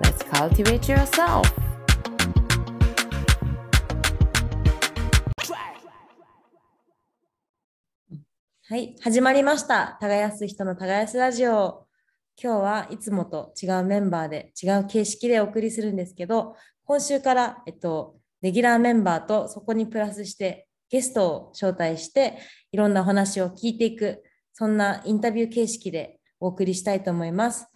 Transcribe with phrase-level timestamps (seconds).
[0.00, 1.42] let's cultivate yourself
[8.68, 9.98] はい、始まりました。
[10.00, 11.88] 耕す人の耕すラジオ。
[12.40, 22.38] 今日はいつもと違うメンバーで違う形式でお送りするんですけど、今週から、えっと、レギュラーメンバーとそこにプラスしてゲストを招待して
[22.70, 24.22] いろんなお話を聞いていく、
[24.52, 27.66] そんなインタビュー形式でお送りしたいと思います。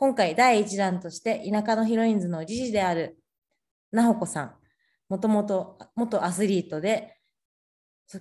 [0.00, 3.18] 今回第1弾として田舎のヒロインズの理事である
[3.90, 4.54] なほこさん、
[5.08, 7.16] もともと元アスリートで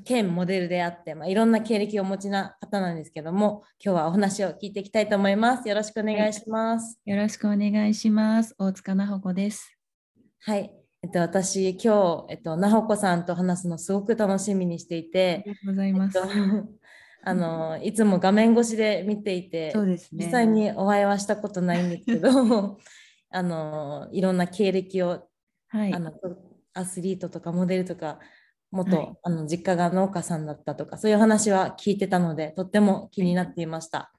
[0.03, 5.69] 兼モデルであって、まあ、いろんな経歴をお持ちな方なんですけども、今日はお話を聞いていきたいと思います。
[5.69, 6.99] よろしくお願いします。
[7.05, 8.55] よろしくお願いします。
[8.57, 9.77] 大塚なほこです。
[10.39, 10.73] はい。
[11.03, 16.17] えっと、私、今日、えっと、なほこさんと話すのすごく楽しみにしていあて、りがとうございます。
[16.17, 16.86] えっと
[17.23, 19.97] あの、いつも画面越しで見ていて、ね。
[20.13, 22.29] 実際にお会いはしたことないんですけど、
[23.29, 25.27] あの、いろんな経歴を、
[25.67, 25.99] はいあ。
[25.99, 26.13] の、
[26.73, 28.19] アスリートとかモデルとか、
[28.71, 34.11] 元、はいあの実家が農家さんだったとか、そういう話は聞いてたので、とっても気になっていました。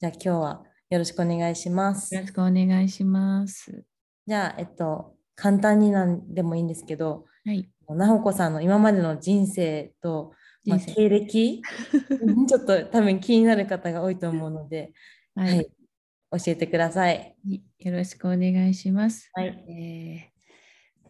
[0.00, 2.22] じゃあ今日はよろしくお願いしますよ。
[2.22, 3.84] ろしくお願いします。
[4.26, 7.68] じゃあ、えっと、簡単になんでもいいんですけど、はい。
[7.88, 10.32] なほこさんの今までの人生と、
[10.68, 11.62] まあ、経歴、
[12.48, 14.92] ちょっと多分気になる方が多いと思うので、
[15.34, 17.36] ははいい、教えてください。
[17.78, 19.30] よろしくお願いします。
[19.32, 19.64] はい。
[19.68, 20.38] えー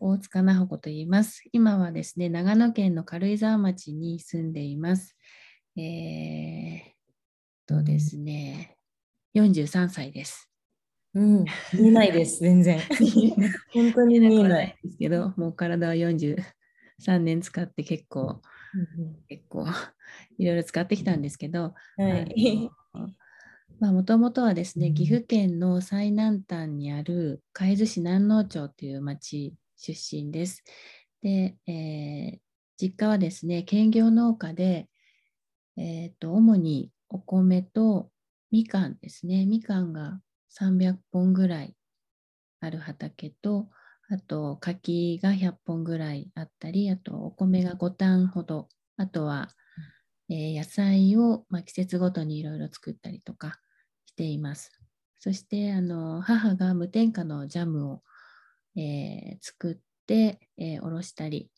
[0.01, 1.43] 大塚なほこと言います。
[1.53, 5.17] 今はですね、長野県の軽井沢町に住んでいます。
[5.77, 6.83] えー、
[7.67, 8.77] とですね、
[9.35, 10.49] 43歳です。
[11.15, 11.45] うん、
[11.75, 12.81] 見えないです、全然。
[13.73, 14.79] 本当に見えない。
[14.83, 18.41] ですけど、もう体は43年使って結構、
[19.29, 19.67] 結構
[20.39, 22.71] いろいろ使ってきたんですけど、はい。
[23.81, 30.65] もともとはですね、うん岐阜県の最南端にある海津市南農町という町出身です。
[31.23, 32.39] で、えー
[32.81, 34.89] 実家はですね、兼業農家で、
[35.77, 38.11] えーと主にお米と
[38.51, 40.21] みかんですね、みかんが
[40.51, 41.77] 300本ぐらい
[42.61, 43.69] ある畑と、
[44.11, 49.51] あと柿が100本ぐらいあったり、あとお米が5単ほど、あとは、
[50.31, 53.61] えー野菜を、まあ、季節ごとにいろいろ作ったりとか
[54.07, 54.73] しています。
[55.19, 58.03] そしてあの母が無添加のジャムを、
[58.77, 59.77] えー作っ
[60.07, 61.51] て、えーおろしたり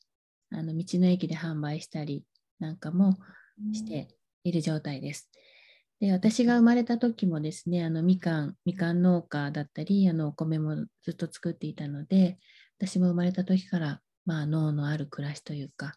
[0.51, 2.25] あの道の駅で販売したり
[2.59, 3.19] なんかも
[3.73, 4.09] して
[4.45, 5.31] いる状態です。
[6.01, 12.39] で私が生まれた時もですねあのみかんみかん農家だったりあのお米もずっと作っていたので
[12.79, 15.95] 私も生まれた時から、まあ、農のある暮らしというか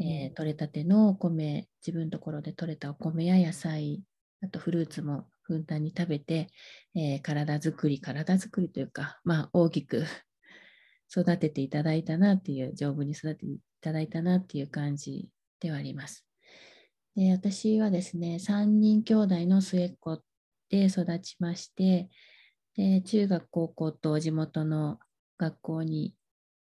[0.00, 4.02] えー取れたてのお米、自分のところで取れたお米や野菜、
[4.42, 6.48] あとフルーツもふんだんに食べて、
[6.94, 10.04] えー体づくり、体づくりというか、まあ大きく
[11.14, 15.28] 育てていただいたなっていう、丈夫に育てていただいたなっていう感じ
[15.60, 16.26] ではあります。
[17.16, 20.20] で私はですね、3人兄弟の末っ子
[20.68, 22.10] で育ちまして、
[22.76, 24.98] で中学、高校と地元の
[25.38, 26.14] 学校に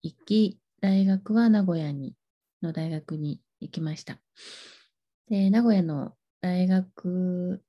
[0.04, 2.16] 行き、大学は名古屋に
[2.62, 4.20] の大学に行きました。
[5.30, 7.62] で、名古屋の大学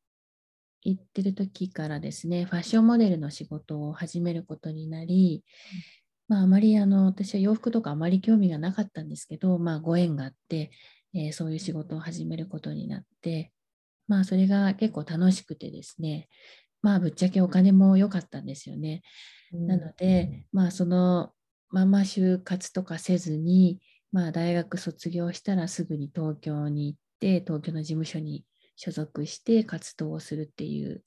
[0.82, 5.42] 行ってる時からですね、ファッションモデルの仕事を始めることになり、
[6.28, 10.70] まあ、あまりあの私は洋服とかあまり興味がなかったんですけど、まあ、ご縁があって、
[11.14, 13.52] えーそういう仕事を始めることになって、
[14.06, 16.28] まあ、それが結構楽しくてですね、
[16.82, 19.02] まあ、ぶっちゃけお金も良かったんですよね。
[19.52, 21.32] なので、まあ、その
[21.70, 23.80] まま就活とかせずに、
[24.12, 28.44] まあ、大学卒業したらすぐに東京に行って、東京の事務所に
[28.76, 31.02] 所属して活動をするっていう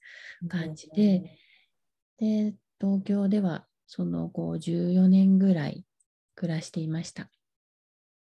[0.50, 1.38] 感じで、
[2.18, 5.86] で、東京ではその後14年ぐらい
[6.36, 7.30] 暮らしていました。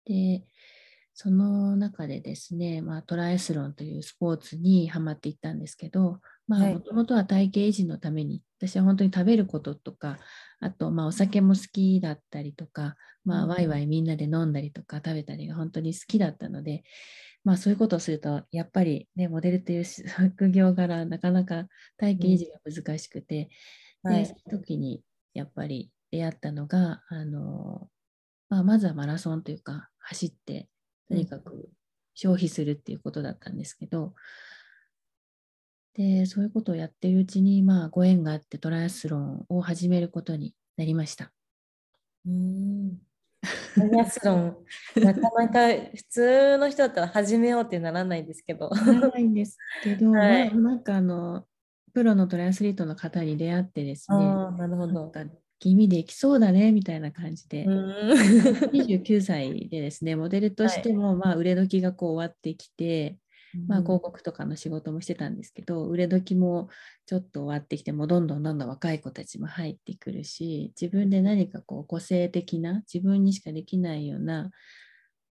[0.05, 0.45] で、
[1.19, 6.75] その中でですね、まあ、トライアスロンというスポーツにハマっていったんですけど、まあ、はい。
[6.75, 10.19] もともとは体型維持のために、私は本当に食べることとか、
[10.61, 16.85] あと、まあ、お酒も好きだったりとか、まあ、うんワイワイみんなで飲んだりとか食べたりが本当に好きだったので、
[17.45, 21.65] まあ、そういうことをすると、やっぱりね、モデルという職業柄、なかなか
[21.97, 23.49] 体型維持が難しくて、
[24.03, 24.19] はい。
[24.19, 25.03] で、その時に、
[25.33, 27.89] やっぱり出会ったのが、あの
[28.51, 30.69] まあ、まずはマラソンというか、走って、
[31.09, 31.71] とにかく
[32.15, 34.15] 消費するっていうことだったんですけど、
[35.95, 41.33] で、そういうことをやってるうちに、まあ、ご縁があってトライアスロンを始めることになりました。
[42.27, 42.99] うん。
[43.75, 44.57] トライアスロン、
[45.03, 48.69] なかなか普通の人だったら始めようってならないですけど。
[48.69, 51.47] ないんですけど、 はいまあ、なんかあの、
[51.95, 55.11] プロのトライアスリートの方に出会ってですね、なるほど。
[55.59, 58.13] 君できそうだねみたいな感じで、うん。
[58.73, 63.19] 29歳でですね、 モデルとしても、まあ、売れ時がこう終わってきて、
[63.69, 66.69] まあ、広告とかの仕事もしてたんですけど、売れ時も
[67.07, 74.51] ちょっと終わってきて、もうどんどんどんどん若い子たちも入ってくるし、自分で何かこう個性的な、自分にしかできないような、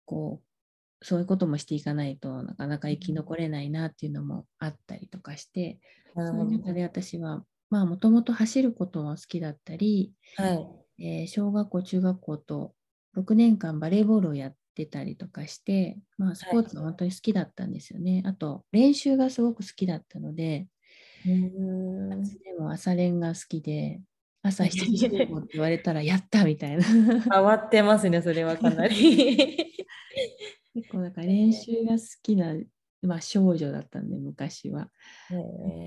[0.07, 5.79] こう、そういうこともしていかないとなかなか生き残れないなっていうのもあったりとかして、
[6.15, 6.45] なるほど。
[6.45, 7.47] そういう中で私は、まあ
[7.87, 10.85] もともと走ることも好きだったり、はい。
[10.99, 12.75] えー小学校、中学校と
[13.15, 18.23] 6年間バレーボールをやってたりとかして、まあ、スポーツが本当に好きだったんですよね。
[18.27, 20.69] あと、練習がすごく好きだったので、
[21.25, 22.09] うん。
[22.09, 24.01] 夏でも朝練が好きで、
[24.43, 26.85] 朝7時集合って言われたら やったみたいな。
[26.85, 28.97] 変わってますね、それはかなり。
[30.75, 32.55] 結構なんか練習が好きな、
[33.03, 34.91] まあ、少女だったんで、昔は。
[35.31, 35.37] へ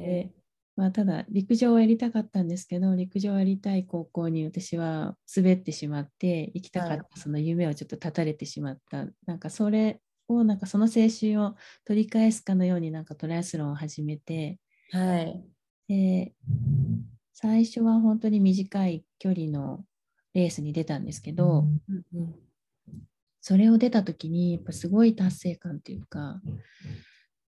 [0.06, 0.34] で
[0.78, 15.44] まあ、ただ陸上をやりたかったんですけど陸上をやりたい高校に私は滑ってしまって行きたかはいったその夢をちょっと絶たれてしまった、なんかそれをなんかその青春を取り返すかのようになんかトライアスロンを始めてーはい。
[15.88, 16.34] で
[17.34, 19.84] 最初は本当に短い距離の
[20.34, 22.36] レースに出たんですけど、うん
[23.40, 26.42] それを出た時にやっぱすごい達成感というか、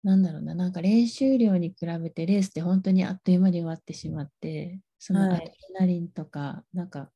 [0.04, 7.12] なんだろうな、なんか練習量に比べてレースって本当にあっという間に終わってしまって、そのはいアドレナリンとか、なんか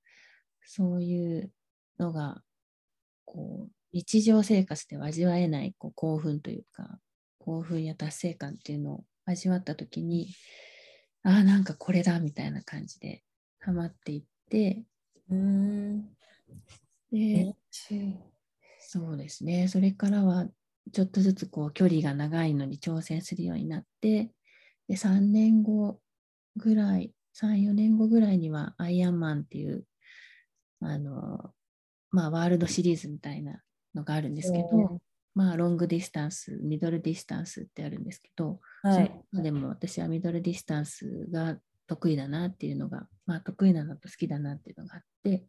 [0.63, 1.53] そういう
[1.99, 2.43] のが、
[3.25, 7.01] こう、日常生活では味わえないこう興奮というか、
[7.39, 10.29] 興奮や達成感っていうのを味わった時に、
[11.23, 13.23] ああ、なんかこれだみたいな感じで
[13.59, 14.85] ハマっていって、
[15.29, 16.15] うん。
[17.11, 17.53] で、
[18.79, 19.67] そうですね。
[19.67, 20.47] それからは、
[20.91, 24.31] ちょっとずつこう距離が長いのに挑戦するようになって、
[24.87, 25.99] で、3年後
[26.55, 29.85] ぐらい、3、4年後ぐらいにはアイアンマンっていう、
[30.81, 31.51] あの、
[32.11, 33.61] まあ、ワールドシリーズみたいな
[33.93, 34.97] のがあるんですけど、うん
[35.37, 39.11] まあ、ロングディスタンス、ミドルディスタンスってあるんですけど、はい。
[39.33, 45.45] でも私はミドルディスタンスが得意だなっていうのが、まあ得意なのと好きだなっていうのがあって、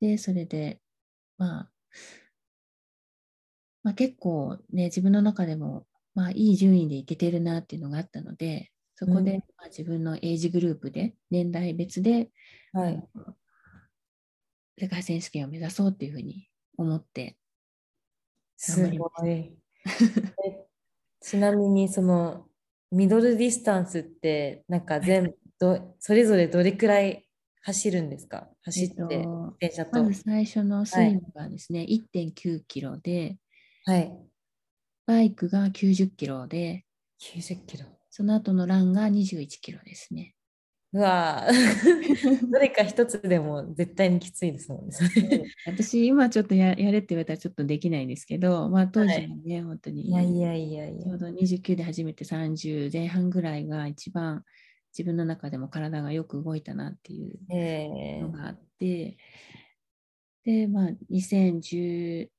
[0.00, 0.80] で、それで、
[1.36, 1.70] まあ、
[3.84, 12.30] まあ結構ね、自分の中でも、まあいい順位でいけてるなっていうのがあったので、そこで、うんまあ、自分のエイジグループで、年代別で、
[12.72, 13.08] はい。
[14.78, 17.36] 世界選手権を目指そうっていうふうに思って、
[18.56, 19.56] すごい。
[20.46, 20.66] え
[21.20, 22.46] ちなみに、その、
[22.90, 27.26] ミドルディスタンスって、なんか全部ど、それぞれどれくらい
[27.62, 28.48] 走るんですか？
[28.62, 30.02] 走って、えっと電車と。
[30.04, 33.38] まず最初のスイムがですね、1.9キロで、
[33.86, 34.16] はい。
[35.06, 36.86] バイクが90キロで、
[37.20, 37.84] 90キロ。
[38.08, 40.34] その後のランが21キロですね。
[40.94, 41.50] うわぁ
[42.50, 44.94] どれか一つでも絶対にきついですもんね。
[45.66, 51.02] 私、今ちょっとややれって言われたらちょっとできないんですけど、まあ当時はね、本当にいやいやいやいや。
[51.02, 54.44] ちょうど29で初めて30前半ぐらいが一番
[54.96, 59.18] 自分の中でも体がよく動いたなっていうえのがあって、
[60.44, 62.30] で、まあ2010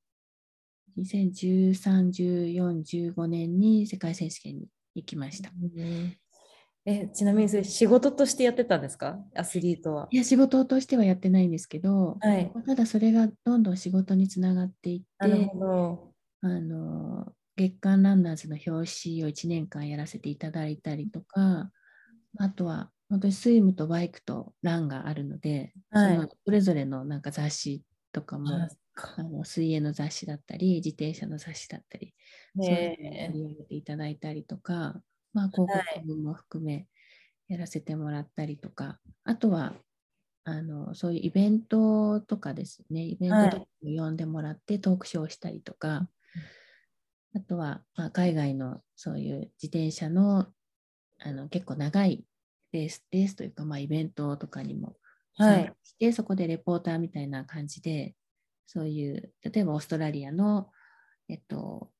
[0.97, 5.51] 2013、14、15年に世界選手権に行きました。
[5.51, 6.17] うん
[6.87, 9.17] えちなみにそれ仕事としてやってたんですか？
[9.35, 10.07] アスリートは。
[10.11, 12.51] いや、仕事としてはやってないんですけど、はい。
[12.67, 16.13] ただそれがどんどん仕事につながっていってなるほ、ど。
[16.41, 18.69] あの月刊ランナーズの表
[19.03, 21.71] 紙を1年間やらせていただいたりとか、
[22.37, 28.45] あとは本当にスイムとバイクとランがあるので、はいそのそれぞれのなんか雑誌とかも、
[28.95, 32.15] ああの水泳の雑誌だったり、自転車の雑誌だったり、
[32.59, 35.01] そういうのをね取り上げていただいたりとか、
[35.33, 36.87] まあ、広告も含め
[37.47, 39.73] やらせてもらったりとか、あとは
[40.45, 46.09] あのそういうイベントとかですね、イベントとかも呼んでもらってトークショーをしたりとか、
[47.35, 50.47] あとは、まあ、海外のそういう自転車の
[51.19, 52.25] あの結構長い
[52.71, 54.95] レースレースというか、まあ、イベントとかにも
[55.37, 55.73] はい。
[55.83, 58.15] して、そこでレポーターみたいな感じで、
[58.67, 60.69] そういう、例えばオーストラリアの、
[61.29, 61.91] えっと、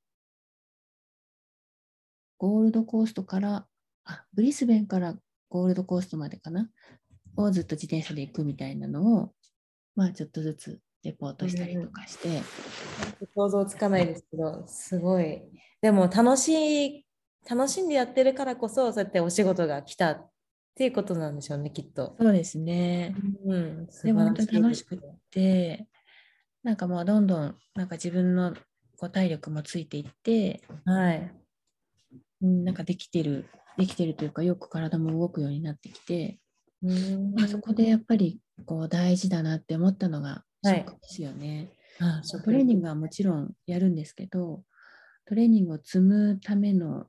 [2.38, 3.66] ゴールドコーストから、
[4.04, 5.16] あ、ブリスベンから
[5.48, 6.70] ゴールドコーストまでかな？
[7.36, 9.32] をずっと自転車で行くみたいなのを、
[9.94, 12.42] まあ、ちょっとずつレポートしたりとかして、
[13.34, 15.42] 想像つかないですけど、すごい。
[15.80, 17.06] でも楽しい、
[17.48, 20.30] 楽しんでやってるからこそ、そうやってお仕事が来たっ
[20.74, 22.16] ていうことなんでしょうね、きっと。
[22.18, 23.14] そうですね。
[23.44, 25.86] うん、でも本当に楽しく素晴らいで、
[26.66, 28.52] なんかもうどんどんなんか自分の
[28.96, 31.32] こう体力もついていって、はい。
[32.42, 33.46] うん、なんかできてる、
[33.78, 36.40] できてるというか、よく体も動くようになってきて、
[36.82, 41.70] うんまあ、そこでやっぱりこう大事だなって思ったのがはい食ですよね。
[42.00, 44.64] あトレーニングはもちろんやるんですけど、
[45.24, 47.06] トレーニングを積むための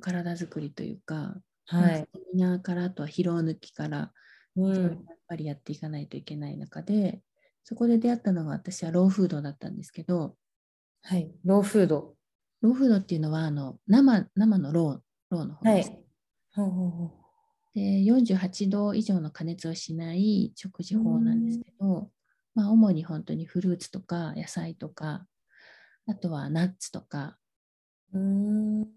[0.00, 1.36] 体づくりというか、
[1.70, 2.08] まあはいス。
[2.10, 4.10] タミナからあとは疲労抜きから、
[4.56, 4.96] うんやっ
[5.28, 7.20] ぱりやっていかないといけない中で、
[7.70, 10.34] そこで出会ったのが私はローフードだったんですけど、
[11.04, 11.30] はい。
[11.44, 12.16] ローフード。
[12.62, 15.00] ローフードっていうのはあの生生のロー
[15.30, 15.90] ローの方はです。
[15.90, 15.92] い。
[16.52, 17.10] ほうほうほう
[17.72, 22.10] で48度以上の加熱をしない食事法なんですけど、
[22.56, 25.24] まあ、主に本当にフルーツとか野菜とか、
[26.08, 27.38] あとはナッツとか、
[28.12, 28.88] うーん。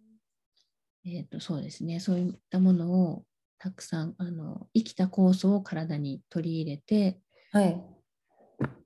[1.06, 3.24] えー、とそうですね、そういったものを
[3.60, 7.20] たくさんあの生きた酵素を体に取り入れて、
[7.52, 7.93] はい。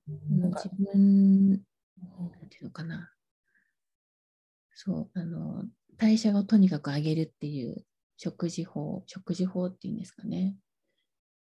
[0.07, 3.11] あの自分、なんていうのかな、
[4.73, 5.65] そう、あの
[5.97, 7.85] 代謝をとにかく上げるっていう
[8.17, 10.55] 食事法、食事法っていうんですかね。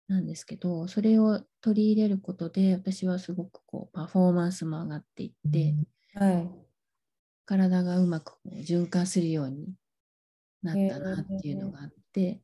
[0.09, 5.75] なんですけど、それを取り入れることで、私はすごくこうパフォーマンスも上がっていって、
[6.15, 6.51] はい。
[7.47, 9.75] 体がうまくこう循環するように
[10.63, 12.43] なったなっていうのがあって、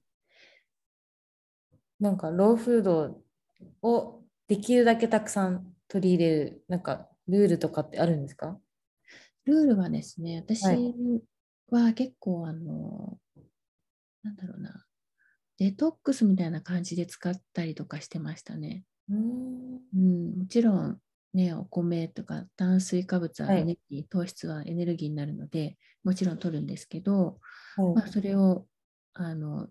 [2.01, 3.21] なんかローフード
[3.83, 8.61] をできるだけたくさん取り入れる、なんかルールとかってあるんですか？
[9.45, 10.99] ルールはですね、私はい
[11.71, 13.19] は結構あの、
[14.23, 14.87] なんだろうな、
[15.59, 18.85] デトックスみたいな感じで使ったりとかしてましたね。
[19.11, 19.81] うーん。
[19.95, 21.01] うん、もちろん
[21.35, 27.41] ね、お米とか炭水化物ははいエネルギー、糖質はエネルギーになるので、もちろん取るんですけど、
[27.77, 28.67] はいまあ、それを
[29.15, 29.69] あの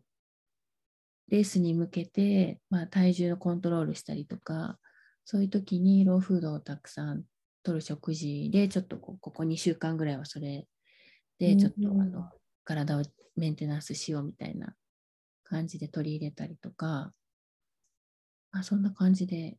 [1.30, 4.80] レースに向けて、まあ、体重のコントロールしたりとか、
[5.30, 7.24] そういう時にローフードをたくさん
[7.62, 10.66] 取る食事で、ちょっとこうここ2週間ぐらいはそれ
[11.38, 12.30] で、ちょっとうんあの
[12.64, 13.04] 体を
[13.36, 14.74] メンテナンスしようみたいな
[15.44, 17.12] 感じで取り入れたりとか、
[18.54, 19.58] まあ、そんな感じで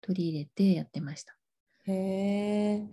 [0.00, 1.36] 取り入れてやってました。
[1.86, 2.86] へえ。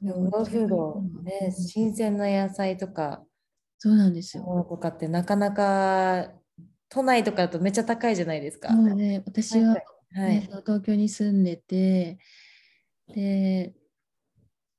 [0.00, 3.22] でもローフード、ね、新鮮な野菜とか、
[3.76, 4.66] そうなんですよ。
[4.66, 6.32] とかってなかなか
[6.88, 8.74] 都内とかだとめっちゃ高いじゃないですか。
[8.74, 9.76] ね、私は、
[10.14, 10.40] はい。
[10.42, 12.18] 東京に住んでて、
[13.08, 13.74] で、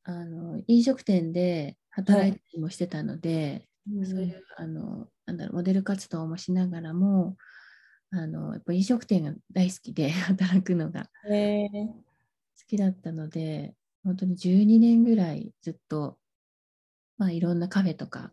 [0.04, 3.68] あの飲食店で働いたりもしてたので、
[4.06, 7.38] そういうあのなんだろうモデル活動もしながらも、
[8.12, 11.10] あのやっぱ飲食店が大好きで 働くのが。
[12.56, 16.18] 好きだったので、本当に12年ぐらいずっと、
[17.18, 18.32] まあ、いろんなカフェとか、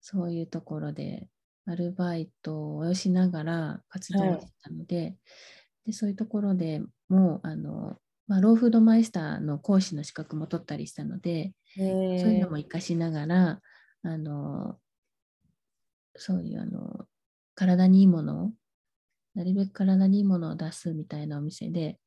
[0.00, 1.28] そういうところで
[1.66, 5.16] アルバイトをしながら活動してたので、
[5.86, 11.52] でそういうところでもうあの、まあ、ローフードマイスターの講師の資格も取ったりしたので。
[11.76, 13.60] そういうのも活かしながら、
[14.04, 14.78] あの
[16.14, 17.06] そういうあの
[17.56, 18.52] 体にいいものを、
[19.34, 21.98] なるべく体にいいものを出すみたいなお店で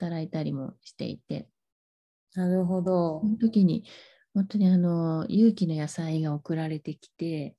[0.00, 1.46] 働いたりもしていて、
[2.34, 3.28] なるほどそ。
[3.28, 3.84] の時に
[4.34, 7.54] 本当にあの有機の野菜が送られてきて、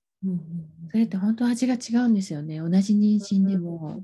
[0.91, 2.59] それって本当味が違うんですよね。
[2.59, 4.03] 同じ人参でも、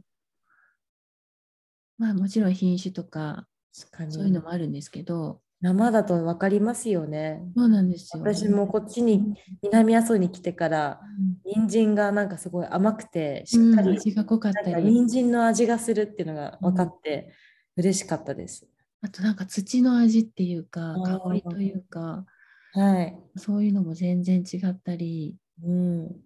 [1.97, 7.41] まあもちろん品種とかそういうのもあるんですけど、生だと分かりますよね。
[7.55, 8.23] そうなんですよ。
[8.23, 11.01] 私もこっちに南阿蘇に来てから
[11.45, 17.33] 人参がなんかすごい甘くてしうんっかり味が濃かったり、人参の味がするっていうのが分かって
[17.75, 18.67] 嬉しかったです。
[19.01, 20.95] あとなんか土の味っていうか、
[21.25, 22.25] 香りというか、
[22.73, 23.17] はい。
[23.35, 26.25] そういうのも全然違ったり、うん。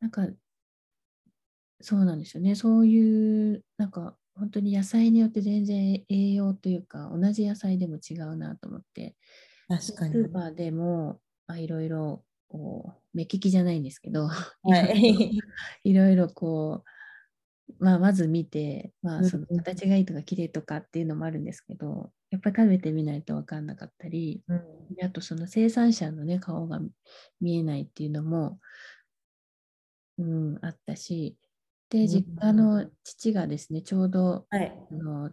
[0.00, 0.28] なんか、
[1.80, 2.54] そうなんですよね。
[2.54, 9.16] そういう、なんか、本当に野菜によって全然栄養というか、同じ野菜でも違うなと思って、
[9.78, 10.28] ス確かに。
[10.28, 14.28] ーパーでも、まあ、いろいろ、こう、目利きじゃないんですけど、
[14.64, 14.94] はい。
[15.84, 16.90] いろいろこう、
[17.78, 24.94] まあ、まず見て、まあ、その形がいいとか綺麗とかっていうのもあるんですけど、やっぱり食べてみないと分かんなかったり、うん。
[24.94, 26.80] であとその生産者のね、顔が
[27.40, 28.58] 見えないっていうのも、
[30.18, 31.36] うん、あったし、
[31.90, 32.06] で、うん。
[32.06, 34.72] 実家の父がですね、ちょうどはい。
[34.90, 35.30] あの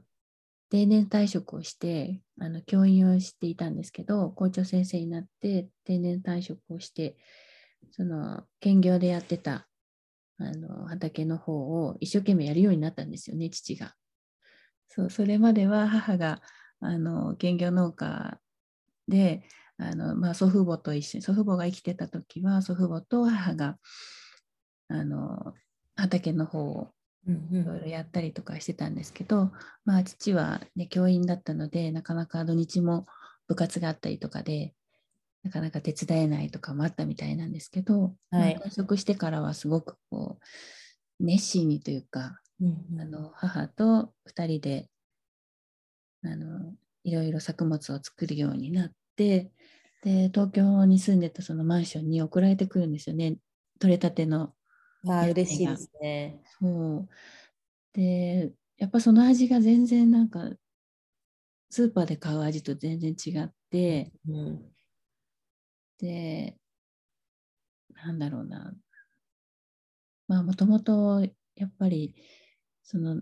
[0.70, 7.16] 定年退職をして、あの教員をしていたんですけど、校長先生になって定年退職をして、
[7.92, 9.68] その兼業でやってた
[10.44, 11.54] あの畑の方
[11.86, 13.94] を一生懸命やるようになったんですよね、父が。
[14.90, 16.42] そうそれまでは母が
[16.80, 18.40] あの兼業農家
[19.08, 19.44] で
[19.78, 23.78] あの、まあ、祖父母と一緒に祖父母が生きてた時は祖父母と母が
[24.90, 25.54] あの
[25.96, 26.92] 畑の方を
[27.28, 29.52] うんいろいろやったりとかしてたんですけど、
[29.86, 33.06] まあ、父は、ね、教員だったのでなかなか土日も
[33.48, 34.74] 部活があったりとかで
[35.44, 38.14] なかなか手伝えないとかもあったみたいなんですけど、はい。
[38.32, 44.90] まあ転職してからはすごくこう熱心にというかうんあの母と2人で
[46.24, 46.74] あの
[47.04, 49.52] いろいろ作物を作るようになって
[50.04, 53.38] で東京に住んでたそのマンションに送られてくるんですよね。
[53.80, 54.54] 取れたての。
[55.08, 56.42] ああ、嬉しいですね。
[56.60, 57.10] そう。
[57.94, 60.50] でやっぱその味が全然なんか
[61.70, 64.73] スーパーで買う味と全然違ってうん
[66.00, 66.58] で
[67.94, 68.74] なんだろうな
[70.28, 71.22] まあもともと
[71.56, 72.16] やっぱり
[72.84, 73.22] その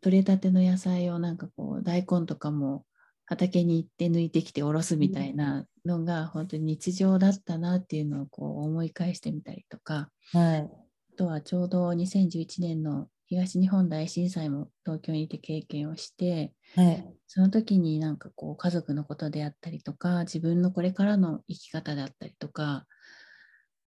[0.00, 2.84] 取れたての野菜をなんかこう大根とかも
[3.26, 10.60] 畑に行って抜いてきておろすみたいなのが本当に日常だったなっていうのをこう思い返してみたりとかはい。
[10.60, 17.14] あとはちょうど2011年の東日本大震災も東京にいて経験をしてはい。
[17.26, 22.86] その時になんかこう家族のことであったりとか自分のこれからの生き方であったりとか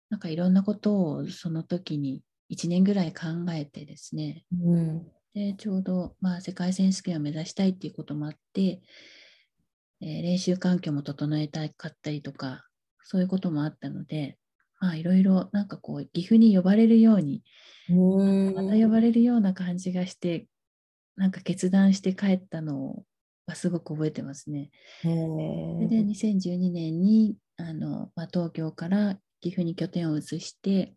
[0.08, 5.06] なんかいろんなことをその時に1年ぐらい考えてですねうん。
[5.34, 8.82] でちょうど、まあ、世界選手権を目指したいっていうこともあって、
[10.00, 12.66] えー練習環境も整えたかったりとか
[13.02, 14.38] そういうこともあったので
[14.84, 17.42] まあいろいろなんかこう岐阜に呼ばれるように
[17.88, 17.94] う
[18.50, 18.54] ん。
[18.54, 20.46] また呼ばれるような感じがして
[21.16, 23.02] なんか決断して帰ったの
[23.46, 24.70] はすごく覚えてますね。
[25.04, 30.94] へそれでー2012年にあの、まあ、東京から岐阜に拠点を移して、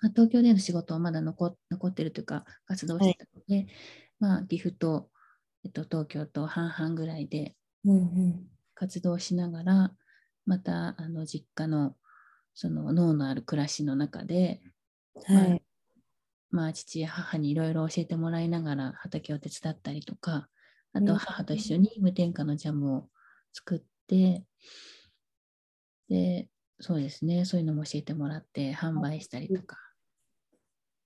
[0.00, 3.68] まあ、東京での仕事はまだ残残ってるというか活動してたので、
[4.18, 5.10] まあ、岐阜と、
[5.64, 8.48] えっと、東京と半々ぐらいでうんうん。
[8.74, 9.92] 活動しながら
[10.44, 11.94] またあの実家の
[12.60, 14.60] その脳のある暮らしの中で、
[15.26, 15.62] はい。
[16.50, 20.48] まあ、父や母にいろいろ教えてもらいながら畑を手伝ったりとか
[20.92, 23.08] あとうん母と一緒に無添加のジャムを
[23.52, 24.44] 作って
[26.08, 26.48] で
[26.80, 29.76] そうですねそういうのも教えてもらって販売したりとか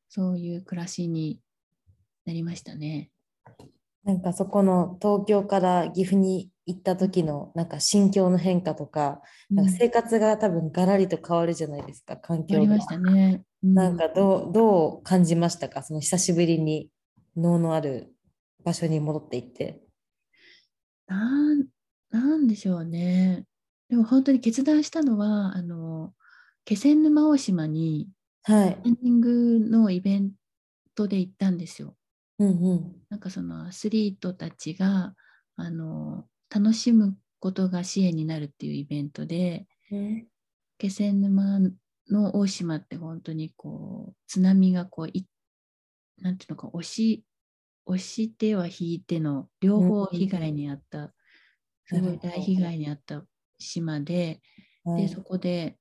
[0.08, 1.40] そういう暮らしに
[2.24, 3.10] なりましたね。
[4.04, 9.22] なんかそこの東京から岐阜に行った時のなんか心境の変化とか、
[9.56, 12.80] なんか生活が多分ガラリと変わるじゃないですか、環境が。
[12.80, 13.44] したね。
[13.62, 15.82] うなんかどうどう感じましたか？
[15.82, 16.90] その久しぶりに
[17.36, 18.14] 能のある
[18.64, 19.82] 場所に戻っていって。
[21.08, 21.68] なん
[22.10, 23.46] なんでしょうね。
[23.88, 26.14] でも本当に決断したのは、あの
[26.64, 28.10] 気仙沼大島に
[28.44, 28.82] はい。
[28.84, 30.32] ランニングのイベン
[30.94, 31.96] トで行ったんですよ。
[32.38, 33.02] うんうん。
[33.10, 35.14] なんかそのアスリートたちが
[35.56, 39.66] あの楽しむことが支援になるっていうイベントで、
[40.78, 41.60] 気仙沼
[42.10, 45.26] の大島って本当にこう津波がこうい
[46.18, 47.24] なんていうのか押し
[47.86, 51.12] 押しては引いての両方被害に遭った、
[51.86, 53.22] すごい大被害に遭った
[53.58, 54.40] 島で、
[54.84, 55.02] はい。
[55.02, 55.76] でそこで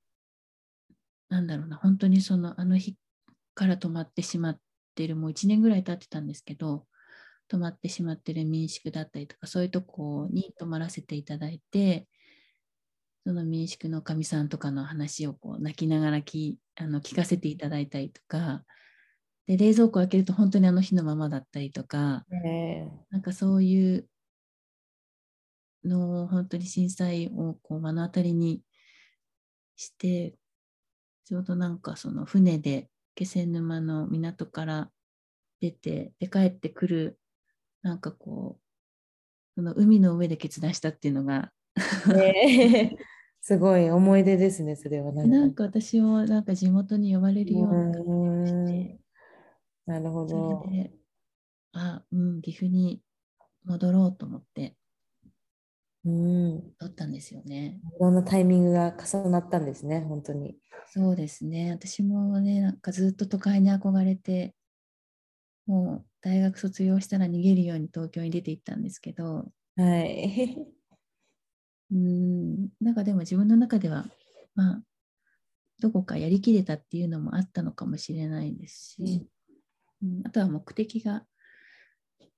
[1.28, 2.96] なんだろうな本当にそのあの日
[3.54, 4.58] から止まってしまっ
[4.94, 6.86] てるもう1年ぐらい経ってたんですけど
[7.52, 12.06] 止まってしまってる民宿だったりとかそういうとこに泊まらせていただいて
[13.24, 18.64] その民宿のかみさんとかの話をこう泣きながらきあの聞かせていただいたりとか
[19.46, 22.88] で冷蔵庫開けると本当にあの日のままだったりとかえ。
[23.10, 24.08] なんかそういう
[25.84, 28.62] のを本当に震災をこう目の当たりに
[29.76, 30.34] して
[31.24, 34.90] ちょうどなんかその船で気仙沼の港から
[35.60, 37.18] 出てで帰ってくる
[37.82, 38.62] なんかこう
[39.56, 42.96] その海の上で決断したっていうのがーえー
[43.44, 45.36] すごい思い出ですね、それはなんか。
[45.36, 49.00] なんか私もなんか地元に呼ばれるような感じがして
[49.84, 50.62] なるほそど。
[51.72, 53.02] あうん岐阜に
[53.64, 54.76] 戻ろうと思って
[56.04, 56.58] うん。
[56.58, 57.80] い撮ったんですよね。
[57.98, 60.56] ろんなタイミングが重なったんですね、本当に。
[60.90, 61.72] そうですね。
[61.72, 64.54] 私もね、なんかずっと都会に憧れて、
[65.66, 70.56] もう大学卒業したら逃げるように東京に出て行ったんですけど、はい。
[71.90, 74.06] うーん、なんかでも自分の中では、
[74.54, 74.82] まあ、
[75.80, 79.26] どこかやりきれたっていうのもあったのかもしれないですし、
[80.02, 81.24] うん、あとは目的が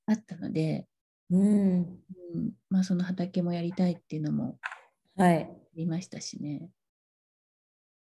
[0.07, 0.89] あったので、
[1.31, 1.79] うん。
[2.35, 4.59] うん、まあその畑もやりたいっていうのも
[5.17, 5.45] はい。
[5.45, 6.71] ありましたしね。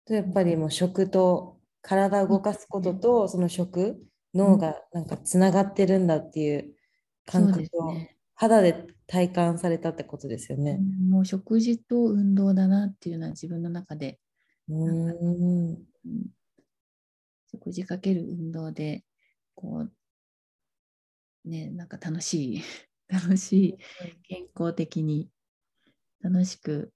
[0.06, 3.98] とやっぱりもう食と体を動かすこととその食
[4.34, 6.74] 脳がなんかつながってるんだっていう
[7.26, 7.94] 感覚を。
[8.36, 10.80] 肌で体感されたってことですようね。
[10.80, 14.18] んもう食事と運動だなっていうのは自分の中で、
[14.68, 15.86] うーん。
[16.04, 16.34] うん
[17.50, 19.04] 食事かける運動で、
[19.54, 19.86] こ
[21.44, 22.62] う、ね、なんか楽しい、
[23.08, 23.78] 楽しい、
[24.24, 25.30] 健康的に
[26.20, 26.92] 楽しく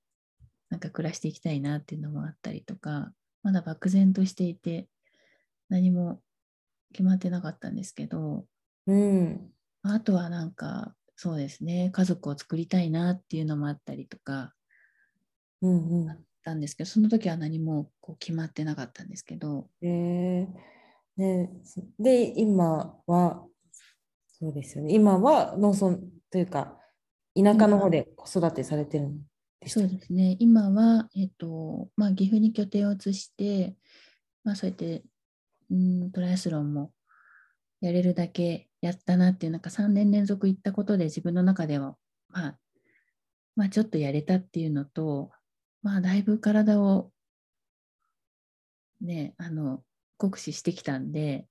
[0.70, 4.88] なんか暮らしていきたいなっていうのもあったりとか、まだ漠然としていて、
[5.68, 6.22] 何も
[6.92, 8.46] 決まってなかったんですけど、
[8.86, 9.50] うん。
[9.82, 14.54] あとはなんか、そうですね、家族を作りたいなっていうのもあったりとか、
[15.60, 19.86] うんうあったんですけど、その時は何もこう決まってなかったんですけど、ん。
[19.86, 20.48] え。
[21.18, 23.44] ーね、そで、今は、
[24.28, 24.94] そうですよね。
[24.94, 25.98] 今は農村
[26.30, 26.78] というか、
[27.36, 29.18] 田舎の方で子育てされてるん
[29.60, 33.76] でしたそうですね、今は、えっとまあ、岐阜に拠点を移して、
[34.44, 35.02] まあ、そうやって
[35.70, 36.92] うんトライアスロンも
[37.80, 41.96] やれるだけやったなっていう、なんか3年連続行ったことで自分の中では、
[42.28, 42.58] まあ、
[43.56, 45.30] まあ、ちょっとやれたっていうのと、
[45.82, 47.10] まあ、だいぶ体を
[49.00, 49.82] ね、あの
[50.16, 51.46] 酷使してきたんで、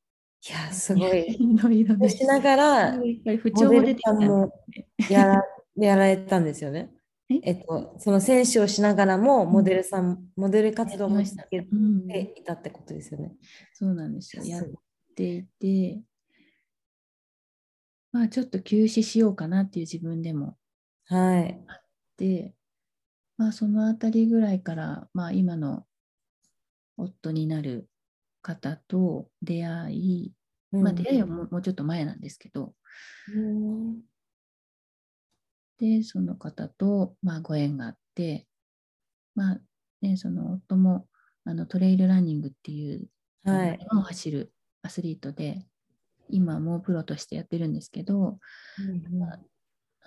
[0.48, 1.26] いや、すごい。
[1.28, 2.98] いろいろねしながら
[3.42, 4.28] 不調も出てきたね。
[5.10, 5.44] やら
[5.78, 6.92] やられたんですよね。
[7.30, 7.40] え？
[7.44, 13.36] えっと、その選手をしながらもモデルさん、モデル活動もしていたってことですよね。
[13.74, 14.44] そうなんですよ。
[14.46, 14.64] やっ
[15.16, 16.02] ていて、
[18.12, 20.58] まあちょっと休止しようかなっていう自分でも
[21.06, 21.62] はい。
[22.18, 22.54] で、
[23.38, 25.86] まあそのあたりぐらいから、まあ今の
[26.98, 27.90] 夫になる
[28.42, 30.34] 方と出会い、
[30.72, 32.74] まあ出会いはもうもうちょっと前なんですけど、
[33.36, 34.02] うん
[35.80, 38.48] で、その方と、まあ、ご縁があって、
[39.36, 39.60] まあ、
[40.02, 41.08] ね、その夫も
[41.46, 43.08] あのトレイルランニングっていう、
[43.44, 43.78] はい。
[43.80, 45.66] 山を走るアスリートで、
[46.30, 48.40] 今はもうプロとしてやってるんですけど、
[49.12, 49.40] まあ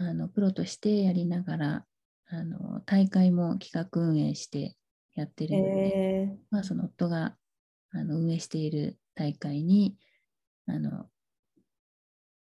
[0.00, 1.84] あのプロとしてやりながら
[2.30, 4.76] あの大会も企画運営して
[5.14, 7.36] やってるので、えまあ、その夫が
[7.92, 9.96] あの運営している大会に
[10.66, 11.06] あの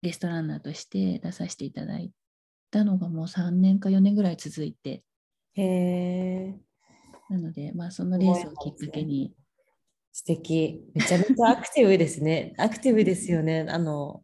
[0.01, 2.11] ゲストランナーとして出させていただい
[2.73, 5.05] たのがもう3年か4年ぐらい続いて。
[5.57, 9.35] ー、えー、なので、まあ、そのレースをきっかけに。
[10.13, 10.83] 素敵。
[10.95, 12.55] めちゃめちゃアクティブですね。
[12.59, 13.67] アクティブですよね。
[13.69, 14.23] あの、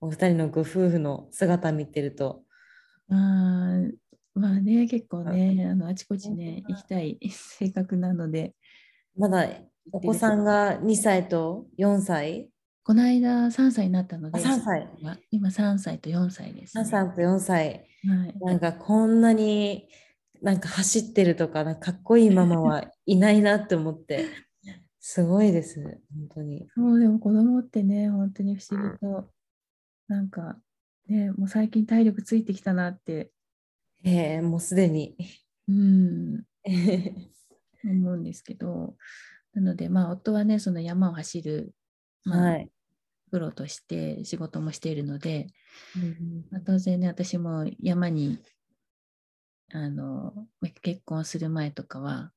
[0.00, 2.42] お二人のご夫婦の姿見てると。
[3.08, 3.82] まあ
[4.34, 7.18] まあね結構ねあのあちこちね行きたい。
[7.30, 8.54] 性格なので。
[9.16, 9.46] まだ
[9.92, 12.50] お子さんが2歳と4歳？
[12.90, 14.88] この間3歳になったのであ3歳
[15.30, 16.88] 今3歳と4歳です、3ね。
[16.90, 17.86] 歳と4歳。
[18.04, 19.86] はいなんかこんなに
[20.42, 24.24] なんか走ってるとか、なんかかっこいいママはいないなって思って、
[24.98, 26.00] すごいです、本
[26.34, 26.66] 当に。
[26.74, 29.30] そうでも子供ってね、本当に不思議と、
[30.08, 30.60] なんか
[31.06, 33.30] ね、もう最近体力ついてきたなって、
[34.02, 35.16] えー、もうすでに。
[35.68, 36.42] うん、
[37.84, 38.96] 思うんですけど、
[39.54, 41.72] なので、まあ、夫はね、その山を走る、
[42.24, 42.70] まあはい。
[43.30, 45.46] プロとして仕事もしているので、
[45.96, 48.38] うんまあ、当然ね、私も山に
[49.72, 50.32] あの
[50.82, 52.32] 結婚する前とかは、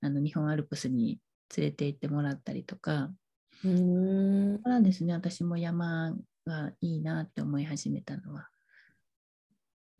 [0.00, 1.20] あの日本アルプスに
[1.56, 3.10] 連れて行ってもらったりとか、
[3.64, 6.14] うんからですね、私も山
[6.46, 8.48] がいいなって思い始めたのは。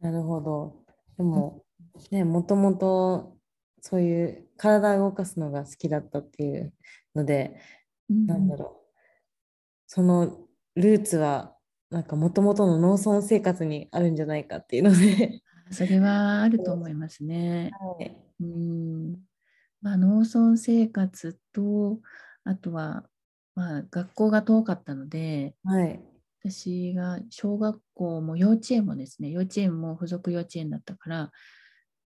[0.01, 0.85] なるほど。
[1.17, 1.65] でも、
[2.11, 3.37] ね、もともと
[3.81, 6.73] そういう体を動かすのが好きだったっていう
[7.15, 7.61] ので、
[8.09, 8.82] なんだろう。
[9.95, 10.39] その
[10.75, 11.55] ルーツは、
[11.91, 17.71] なんかもともとの農村生活にあるんじゃないかっていうので、それはあると思いますね。
[17.79, 19.17] はいうん
[19.83, 22.01] まあ、農村生活と、
[22.43, 23.05] あとは、
[23.55, 26.01] まあ、学校が遠かったので、はい。
[26.43, 31.31] 私が小学校も幼稚園もですね、幼稚園も付属幼稚園だったから、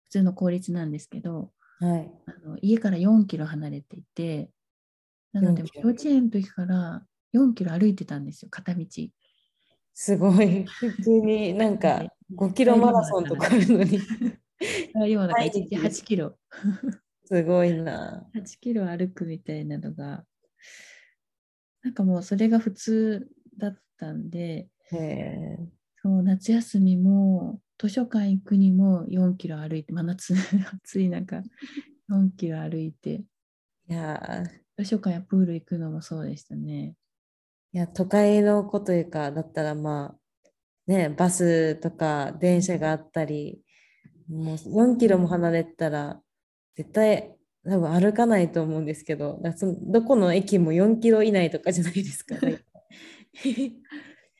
[0.04, 2.08] 普通の公立なんですけど、はい。
[2.26, 4.48] あの家から4キロ離れていて、
[5.32, 7.04] なので4キロ幼稚園の時から
[7.35, 8.87] 4キロ歩いてたんですよ、片道。
[9.92, 10.64] すごい。
[10.64, 13.99] 普通に なんか5キロマラソンとかあるのに、
[15.09, 16.38] 今だから1毎日日8キロ。
[17.27, 18.29] すごいな。
[18.35, 20.25] 8キロ歩くみたいなのが、
[21.83, 24.68] なんかもうそれが普通だったんで。
[26.03, 30.35] そう夏休みも図書館行くにも4キロ歩いて、真夏、
[30.75, 31.42] 暑い中、
[32.11, 33.25] 4キロ歩いて、
[33.88, 36.94] いやー、図書館やプール行くのもそうでしたね。
[37.74, 40.50] いや、都会の子というか、だったらまあ、
[40.87, 43.60] ね、バスとか電車があったり、
[44.28, 46.20] もう4キロも離れてたら、
[46.76, 47.34] 絶対
[47.64, 52.37] 多分歩かないと思うんですけど、そのどこの駅も4キロ以内とかじゃないですか。
[52.38, 52.60] 大
[53.42, 53.76] 体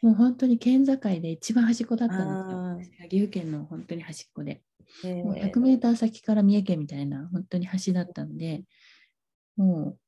[0.01, 3.09] もう本当に県境で一番端っこだったんですよ。
[3.09, 4.63] 岐阜県の本当に端っこで。
[5.05, 8.63] えもう100メーター先から三重県みたいな本当に橋だったんで、
[9.57, 9.99] もう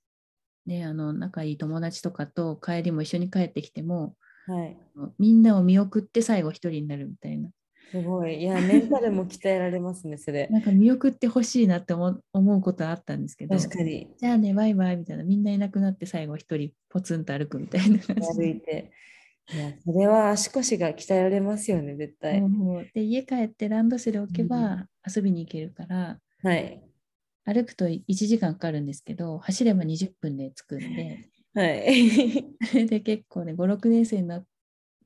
[0.67, 4.77] ね、あの仲いい友達とかと帰りも一緒に帰ってきても、はい、
[5.19, 7.51] みんなを見送って最後一人になるみたいな。
[7.91, 8.43] すごい。
[8.43, 10.49] いや、メンタルも鍛えられますね、それ。
[10.51, 14.09] なんか見送ってほしいなって思う思うことはあったんですけど、確かに。
[14.19, 18.23] じゃあね、バイバイみたいな、みんないなくなって最後一人ポツンと歩くみたいな感じで。
[18.23, 18.91] 歩いて。
[19.55, 22.43] いや、それは足腰が鍛えられますよね、絶対。
[22.93, 26.83] で家帰ってランドセル置けば遊びに行けるから、はい。
[27.47, 32.45] 歩くと1時間かかるんですけど、走れば20分で着くんで、はい。
[32.67, 34.45] そ れで結構ね、5、6年生にな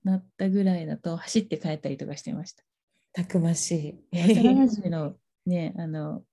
[0.02, 2.64] なったぐらいだと走って帰ったりとかしてました。
[3.12, 4.18] たくましい。
[4.18, 6.24] 幼なじみのね、あの、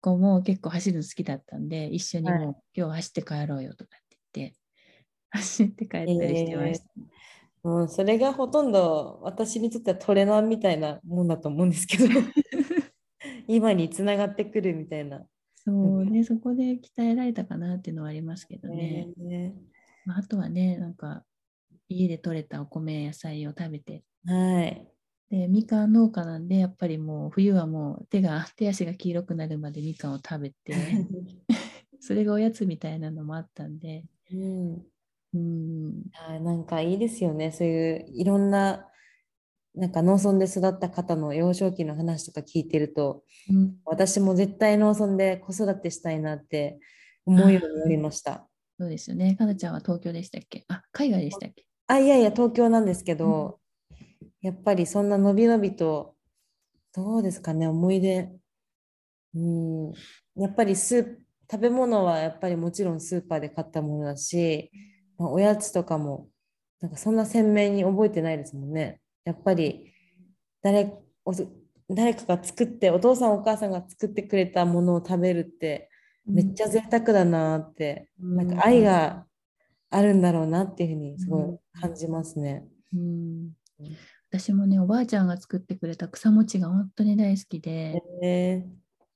[0.00, 4.56] 子も結構走るの好きだったんで、一緒にもう、はい今日走って帰ろうよとかって言って、
[5.30, 6.86] 走って帰ったりしてました。
[7.62, 12.06] もうそれがほとんど私にとってはトレーナーみたいなもんだと思うんですけど、
[13.54, 15.26] 今につながってくるみたいな。
[15.54, 19.08] そうね、そこで鍛えられたかなっていうのはありますけどね。
[19.18, 19.54] ね
[20.06, 21.24] まあ、あとはね、なんか、
[21.88, 24.86] 家で採れたお米、野菜を食べて、はい。
[25.30, 30.74] で、みかん農家なんで、やっぱりもう冬はもう手が、手足が黄色くなるまでみかんを食べて、
[32.00, 34.86] それがおやつみたいなのもあったんで、うん、
[35.34, 37.52] うん、あーなんかいいですよね。
[37.52, 38.89] そういういろんな、
[39.74, 46.78] なんか農村で育った方の幼少期の話とか聞いてると、うん私も絶対農村で子育てしたいなって
[47.24, 48.46] 思うようになりました。
[48.78, 49.36] そうですよね。
[49.36, 50.64] かなちゃんは東京でしたっけ？
[50.68, 51.66] あ、海外でしたっけ？
[51.86, 53.60] あ、いやいや、東京なんですけど、
[54.40, 56.14] やっぱりそんなのびのびと、
[56.94, 58.30] どうですかね、思い出。
[59.34, 59.92] うん、
[60.36, 61.16] やっぱりスー
[61.50, 64.70] 食べ物はやっぱりもちろんスーパーで買ったものだし、
[65.18, 66.28] まあ、おやつとかも、
[66.80, 69.00] なんかそんな鮮明に覚えてないですもんね。
[69.24, 69.92] やっぱり
[70.62, 70.92] 誰
[71.24, 71.32] お
[71.94, 75.90] 誰かが作って、お父さんお母さんが作ってくれたものを食べるって、
[76.26, 78.36] めっちゃ贅沢だなって、うん。
[78.36, 79.26] なんか愛が
[79.90, 82.64] あるんだろうなっていうふうにすごい感じますね。
[82.94, 83.50] うん。
[84.30, 88.64] 私もね、おばあちゃんが作ってくれた草餅が本当に大好きで、え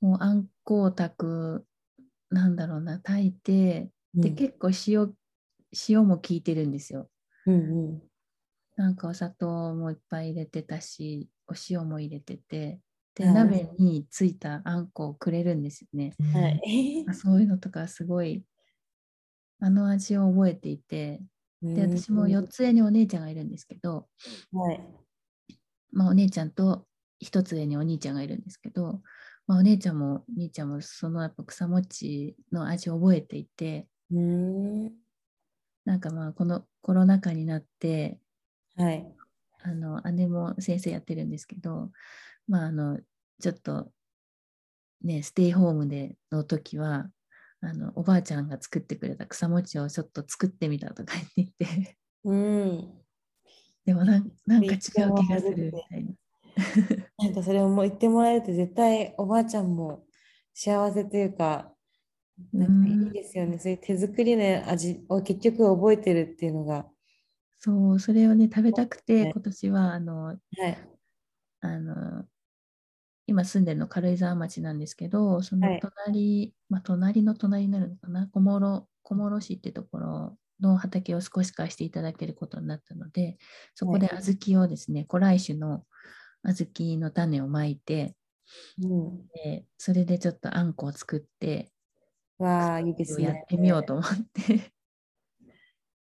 [0.00, 1.66] もうあんこを炊く、
[2.30, 4.34] なんだろうな、炊いて、で、うん。
[4.34, 5.14] 結構塩、
[5.88, 7.08] 塩も効いてるんですよ。
[7.46, 8.02] うん
[8.76, 12.80] なんかお砂糖もいっぱい入れてたし、お塩も入れてて、
[13.14, 16.12] で、はい鍋についたあんこをくれるんですよね。
[16.18, 16.26] うん。
[16.32, 17.04] はい。
[17.08, 18.44] あそういうのとかすごい、
[19.60, 21.22] あの味を覚えていて、
[21.62, 24.08] で、私も4つ上にお姉ちゃんがいるんですけど、
[24.52, 24.80] はい。
[25.92, 26.86] まあ、お姉ちゃんと
[27.20, 29.02] 1つ上にお兄ちゃんがいるんですけど、
[29.46, 34.92] まあ、お姉ちゃんもお兄ちゃんもそのやっぱ草餅の味を覚えていて、うん。
[35.84, 38.20] なんかまあこのコロナ禍になって、
[38.76, 39.14] はい。
[39.62, 41.90] あの姉も先生やってるんですけど、
[42.48, 43.00] まああの
[43.40, 43.90] ちょっと
[45.04, 47.10] ね、ステイホームでの時は、
[47.60, 53.04] あのおばあちゃんが作ってくれた草餅をちょっと作ってみたとか言っていて、うん。
[53.84, 54.80] でもなんなんか違う
[55.14, 56.12] 気がするみたいな。
[57.18, 60.06] なんかそれをもう言ってもらえると絶対おばあちゃんも
[60.52, 61.74] 幸せというか、
[62.52, 63.58] なんかいいですよね。
[63.58, 66.86] そういう手作りの味を結局覚えてるっていうのが。
[67.58, 70.94] そう、それをね、食べたくて、ね今年はあのはい。
[71.60, 72.28] あの
[73.26, 83.38] 今住んでるの軽井沢町なんですけど、そのはい隣、まあ、隣の隣になるのかな、小諸小諸市ってところの畑を少し貸していただけることになったので、
[83.74, 85.86] そこでは小豆をですね、古来種の
[86.44, 88.16] 小豆の種をまいて、
[88.78, 89.30] うん。
[89.34, 91.72] でそれでちょっとあんこを作って、
[92.38, 93.28] わあ、いいですね。
[93.28, 94.73] やってみようと思って。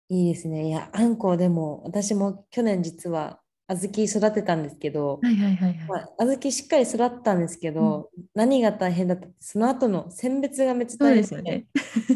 [0.09, 0.67] いいですね。
[0.67, 5.87] いや、あんこでも私も去年実は小豆育てたんですけど、はいはいはいはい。
[5.87, 11.67] まあ、小豆しっかり育ったんですけど、何が大変だったその後の選別がめっちゃ大変ですよね。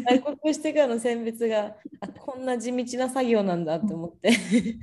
[0.08, 4.30] 外国してからの選別があこんな地道な作業なんだって思って。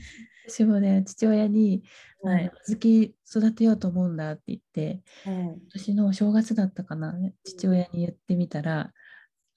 [0.47, 1.83] 私もね、父親に、
[2.21, 3.13] はい小豆
[3.51, 8.93] 育てようと思うんだって言って、はい今年のお正月だったかな、父親に言ってみたら、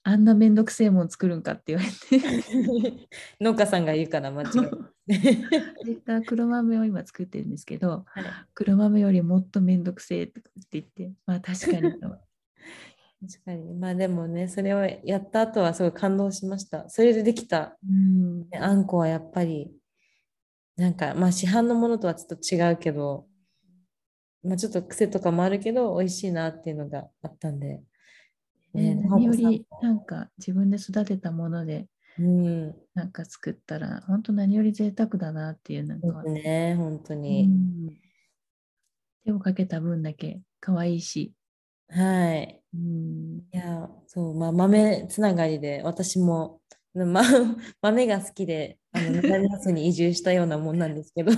[0.05, 3.07] あんなめんどくせえもん作るんかって言われて、
[3.39, 4.45] 農家さんが言うから間違
[5.07, 11.99] いな黒豆を今作ってるんですけど、はい黒豆よりもっとめんどくせえって言って、まあ確かにと。
[13.27, 13.73] 確かに。
[13.73, 16.89] まあでもね、それをやった後はすごい感動しました。
[16.89, 19.71] それでできたうんねあんこはやっぱり、
[20.75, 23.25] なんかまあ市販のものとはちょっと違うけど、
[24.43, 27.81] まあちょっと癖とかもあるけど、美味しいなっていうのがあったんで。
[28.73, 31.87] ね何よりなんか自分で育てたもので
[32.19, 32.75] うん。
[32.93, 37.47] なんか作ったら本当何より贅沢だなっていうなんか、ね、本当うに。
[37.47, 37.89] ん
[39.25, 41.33] 手をかけた分だけ可愛いし、
[41.89, 42.61] はい。
[42.73, 46.59] うん、いや、そう、まあ、豆つながりで、私も、
[46.93, 47.21] ま、
[47.81, 51.31] 豆が好きで、あの南阿蘇に移住したようなもんなんですけど、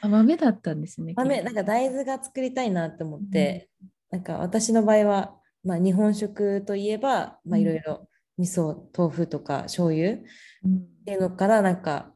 [0.00, 1.14] あ豆だったんですね。
[1.16, 3.68] 豆、なんか大豆が作りたいなって思って、
[4.10, 7.60] なんか私の場合は、まあ、日本食といえば、まあ、うん。
[7.60, 10.18] いろいろ味噌、豆腐とか醤油っ
[10.64, 10.88] うん。
[11.06, 12.14] ていうのから、なんか、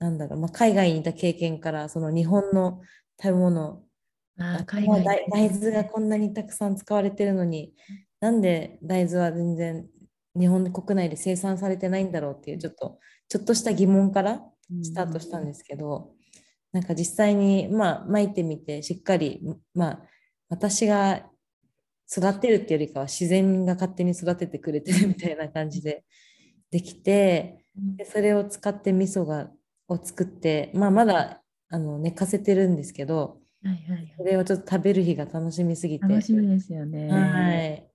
[0.00, 2.82] なんだろう、まあ、海外にいた経験から、その日本の
[3.22, 3.84] 食べ物、
[4.38, 5.04] あ海外。
[5.04, 7.74] 大大豆がこんなにたくさん使われてるのに、
[8.20, 9.88] なんで大豆は全然
[10.38, 14.42] 日本国内で生産されてないんだろうっていうちょっとちょっとした疑問から
[14.82, 16.12] スタートしたんですけど、
[16.72, 19.42] なんか実際にまあ巻いてみてしっかり
[19.74, 20.02] まあ
[20.50, 21.30] 私が
[22.14, 26.04] 育てるっていうよりかは自然が勝手に育ててくれてるみたいな感じで
[26.70, 29.50] できてうんでそれを使って味噌が
[29.88, 36.06] を作ってまあまだあの寝かせてるんですけどはいはいそれをちょっと食べる日が楽しみすぎて。
[36.06, 37.08] 楽しみですよね。
[37.08, 37.88] はい。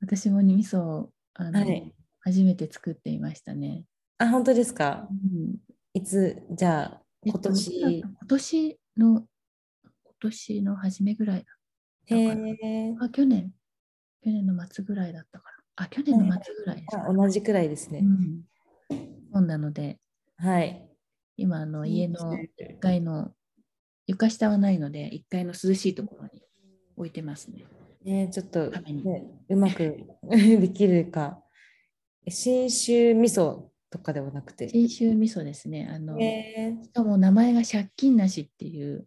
[0.00, 3.84] 私も味噌をあの、はい初めて作っていましたね。
[4.18, 5.06] あ、本当ですか？
[5.08, 5.54] うん
[5.94, 7.98] いつ、じゃあ、えっと今年？
[8.00, 9.24] 今年の今
[10.22, 11.44] 年の初めぐらいだ
[12.08, 12.96] へえ。
[13.00, 13.52] あ、去年、
[14.22, 15.56] 去年の末ぐらいだったから。
[15.76, 18.00] あ、去年の末ぐらいですかあ同じくらいですね。
[18.00, 18.42] うん。
[19.32, 19.98] 本なので、
[20.36, 20.88] はい。
[21.36, 23.32] 今、あの家の1階の
[24.06, 26.42] 床下はないので、1階の涼しいところに
[26.96, 27.64] 置いてますね。
[28.04, 28.70] ね、ちょっと、
[29.48, 29.96] うまく
[30.30, 31.42] できるか。
[32.28, 34.68] 信州味噌とかではなくて？
[34.68, 35.88] 信州味噌ですね。
[35.90, 39.06] あの、しかも名前が借金なしっていう、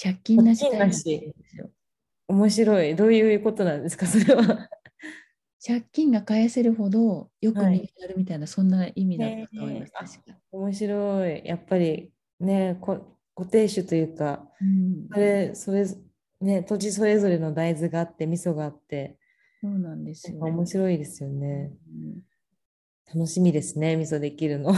[0.00, 1.70] 借金なしなんですよ。
[2.28, 2.96] 面白い。
[2.96, 4.68] どういうことなんですか、 それは。
[5.66, 10.20] 借金が返せるほどよくはい見つかるみたいな、そんな意味だったと思います。
[10.52, 11.42] 面白い。
[11.44, 15.86] やっぱり、ね、こ固定種というか、うんそれ、それ、
[16.40, 19.18] ね、土地それぞれの大豆があって、味噌があって、
[19.62, 20.38] そうなんですよ。
[20.38, 21.72] なんか面白いですよね。
[21.88, 22.22] うん
[23.14, 24.72] 楽しみですね、味噌できるの。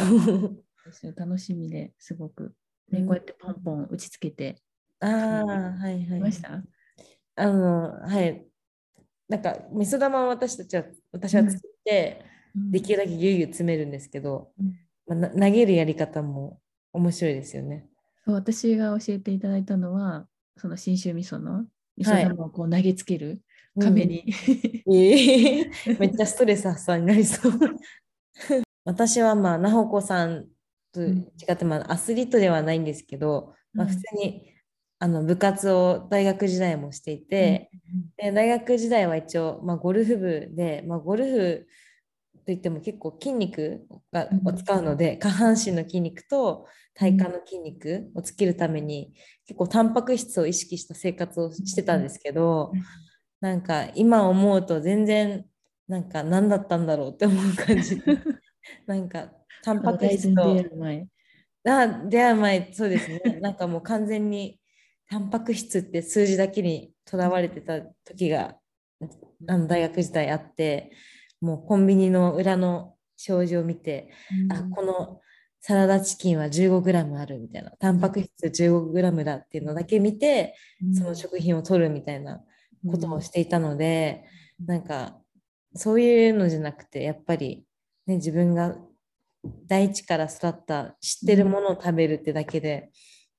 [1.17, 2.55] 楽しみですごく、
[2.91, 4.57] ねうんこうやってポンポン打ちつけて
[5.01, 6.19] ああ、はいはい。
[6.19, 6.63] きました？
[7.37, 8.47] あの、はい。
[9.29, 12.25] なんか、味噌玉を私たちは、私は作って、
[12.71, 14.73] できるだけぎゅうぎゅう詰めるんですけど、うん
[15.07, 16.59] まあ、な投げるやり方も
[16.93, 17.87] 面白いですよね。
[18.25, 21.67] そう私が教えていただいたのは、その信州味噌の
[21.99, 23.43] 味はい噌玉をこう投げつける
[23.79, 24.25] 亀に。
[24.91, 27.53] ええめっちゃストレス発散になりそう。
[28.85, 30.47] 私はまあ、なほこさん
[30.93, 31.13] と違
[31.53, 34.56] って、まあ、アスリートではないんですけど、まあ、うん普通に
[34.99, 37.71] あの部活を大学時代もしていて、
[38.17, 41.67] で大学時代は一応、まあ、ゴルフ部で、まあ、ゴルフ
[42.47, 49.13] といっても結構筋肉がうんを使うので、下半身の筋肉と体幹の筋肉をつけるために
[49.47, 52.83] 結構タンパク質を意識した生活をしてたんですけど、うん
[53.41, 55.45] なんか今思うと全然
[55.89, 58.01] なんか何だったんだろうって思う感じ。
[58.01, 58.19] で
[58.87, 59.31] なんか
[59.63, 61.09] タンパク質と会う前。
[61.69, 63.21] あ出会う前そうですね。
[63.41, 64.59] なんかもう完全に
[65.09, 68.57] タンパク質って数字だけにとらわれてた時が
[69.49, 70.93] あの大学時代あって
[71.41, 72.95] もうコンビニの裏の
[73.29, 74.11] 表示を見て、
[74.51, 75.21] あこの
[75.61, 80.55] サラダチキンは 15g あるみたいなタンパク質 15g だっていうのだけ見て、
[80.95, 82.41] その食品を取るみたいな
[82.91, 84.25] ことをしていたので、
[84.65, 85.19] なんか
[85.75, 87.65] そういうのじゃなくてやっぱり、
[88.07, 88.77] ね、自分が
[89.67, 92.91] 大地から育った知ってるものを食べるってだけで、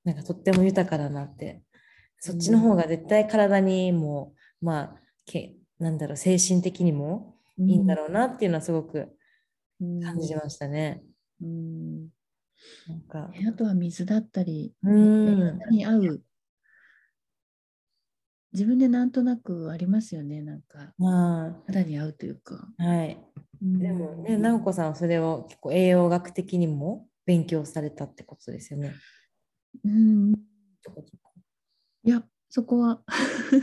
[0.04, 1.62] なんかとっても豊かだなって。
[2.20, 9.16] そっちの方が絶対体にも、まあけなんだろう精神的にもいいんだろうなっていうのはすごく
[9.80, 10.00] うん。
[10.00, 11.02] 感じましたね。
[11.40, 12.08] うん。
[12.88, 13.30] なんか。
[13.48, 15.58] あとは水だったり、うん。
[15.60, 16.22] 体に合う。
[18.52, 20.94] 自分でなんとなくありますよね、なんか。
[20.98, 22.68] ま肌に合うというか。
[22.78, 23.18] あはい。
[23.62, 23.78] うん。
[23.78, 28.94] でもね直子さんはそれを結構栄養学的にも勉強されたってことですよね。
[29.84, 31.32] うん、ちょこちょこ
[32.04, 33.02] いや、そこは。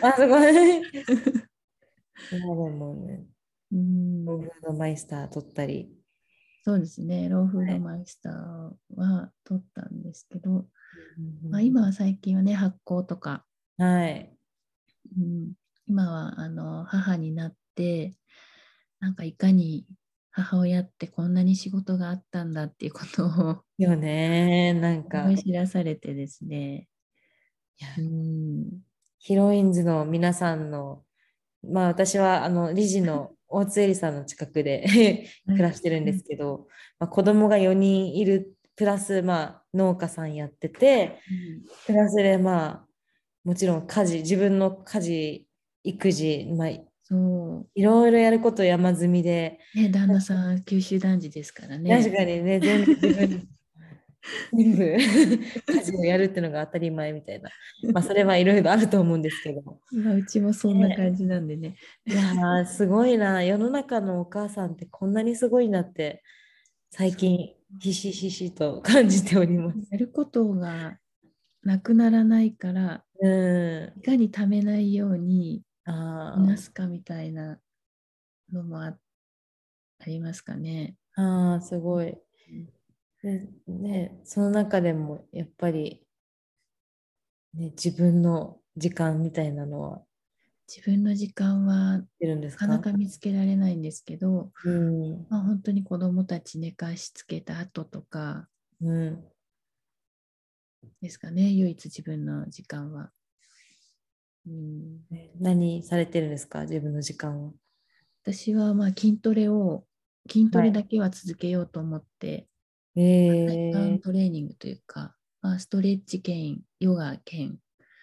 [0.01, 0.81] あすごい。
[2.31, 3.25] いやでもね。
[3.71, 4.25] うん。
[4.25, 5.91] ローフードマイスター取ったり。
[6.63, 10.67] そうですね、ローフードマイスターは取ったんですけど、
[11.43, 13.45] まあ、今は最近はね、発酵とか、
[13.77, 14.35] はい。
[15.17, 15.53] うん、
[15.87, 18.15] 今はあの母になって、
[18.99, 19.85] なんかいかに
[20.37, 24.73] 母親ってこんなに仕事があったんだっていうことをよね。
[24.73, 25.21] なんか。
[25.23, 26.89] 思い知らされてですね、
[27.97, 28.81] うん、
[29.17, 31.03] ヒロインズの皆さんの、
[31.63, 34.85] まあ私はあの理事の大津絵里さんの近くで
[35.47, 36.67] 暮らしてるんですけど、
[36.99, 41.21] まあ、子供が4人いるプラス、まあ、農家さんやってて
[41.85, 42.87] プラスでまあ
[43.45, 45.47] もちろん家事自分の家事
[45.83, 46.69] 育児、まあ、
[47.07, 49.79] そいろいろやること山積みでう。
[49.79, 51.95] ね、旦那さん、九州男児ですからね。
[52.03, 53.47] 確かにね全部自分
[54.53, 54.83] 全部
[55.73, 57.51] 家事をやるっていうのが当たり前みたいな
[57.93, 61.75] まあそれはいろいろあると思うんですけどまあうちもそんな感じなんでね。
[62.07, 66.23] いやーすごいな世の中のお母さんってこんなにすごいなって
[66.89, 69.77] 最近ひしひしと感じております。
[69.91, 70.97] やることが
[71.61, 77.59] なくならないから、うんいかにためないようにあいなすかみたいな
[78.51, 78.97] のもあ
[79.99, 80.95] ありますかね。
[81.17, 82.17] ーあーすごい。
[83.21, 86.05] でねその中でもやっぱり、
[87.55, 90.03] ね、自分の時間みたいなのは
[90.67, 98.47] 自分の時間はなかなか見つけられないんですけど、うんまあ、本当に子どもたち寝かしつけた後とか
[98.81, 99.31] うん
[101.01, 103.11] ですかね、唯一自分の時間は。
[104.47, 106.61] うん、ね何されてるんですか？
[106.61, 107.51] 自分の時間は。
[108.23, 109.85] 私はまあ筋トレを
[110.29, 112.47] 筋トはいレだけは続けようと思って、
[112.95, 117.57] え体幹ー、トレーニングというか、まあ、ストレッチ兼ヨガ兼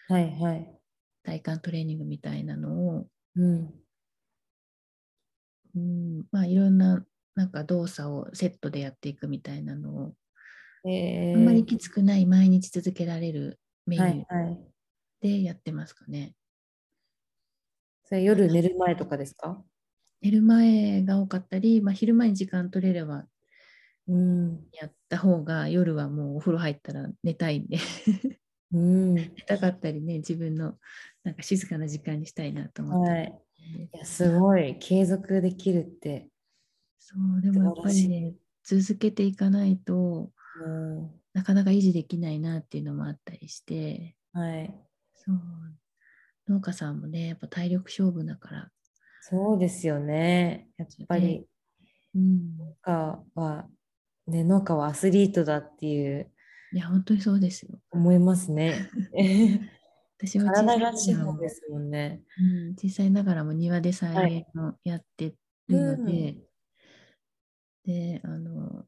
[0.09, 0.79] はいはい。
[1.25, 3.75] 体幹トレーニングみたいなのを、うん
[5.75, 10.15] うん、まあいろんななんか動作をセットでやっていくみたいなのを、
[10.85, 14.72] えー、あんまりきつくない毎日続けられるメニューはいはい。
[15.23, 16.35] でやってますかね。
[18.05, 19.65] それ夜寝る前とかですか？
[20.21, 23.27] 寝る前が多かったり、まあ、昼間に時間取れれば
[24.09, 24.73] うん。
[24.73, 27.77] やった方が夜はもうお風呂入ったら寝たいんで
[28.73, 29.15] うん。
[29.37, 30.79] 寝たかったりね自分の
[31.25, 33.43] なんか静かな時間にしたいなと思って、はい。
[33.95, 34.79] いや、すごい。
[34.79, 36.29] 継続できるって。
[36.99, 41.23] そうでもやっぱりね続けていかないとうん。
[41.35, 44.83] なかなか維持できないなっていうのもあったりしてはい。
[45.25, 45.41] そう。
[46.49, 48.71] 農家さんもねやっぱ体力勝負だから、
[49.21, 50.69] そうですよね。
[50.77, 51.47] やっぱり
[52.15, 53.67] うん、農家は、
[54.27, 56.31] ね、農家はアスリートだっていう
[56.73, 57.79] いや本当にそうですよ。
[57.91, 58.91] 思いますね。
[60.19, 60.53] 私は。
[60.53, 60.99] 体がで
[61.49, 62.23] すもんね。
[62.39, 65.35] うん、小さいながらも庭で菜園をやって
[65.69, 66.37] るので、
[67.85, 68.87] であの、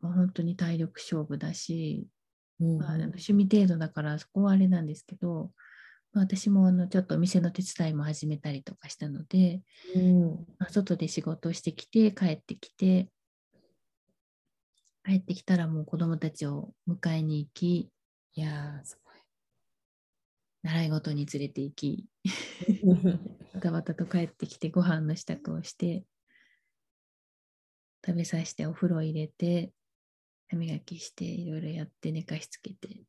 [0.00, 2.17] まあ、本当に体力勝負だし、うん
[2.60, 5.52] まあ、趣味程度だからそこはあれなんですけど、
[6.12, 9.62] まあ、私もあのちょっとお店の手伝いも始めたりとかしたので、
[9.94, 13.08] うんまあ、外で仕事をしてきて帰ってきて
[15.04, 17.90] 帰ってきたらもう子どもたちを迎えに行き
[18.34, 18.98] いやー、す
[20.62, 22.06] 習い事に連れて行き
[22.84, 22.98] ごい。
[23.54, 26.04] バタバタと帰ってきてご飯の支度をして
[28.04, 29.72] 食べさせてお風呂入れて
[30.48, 33.04] 歯磨きしていろいろやって寝かしつけて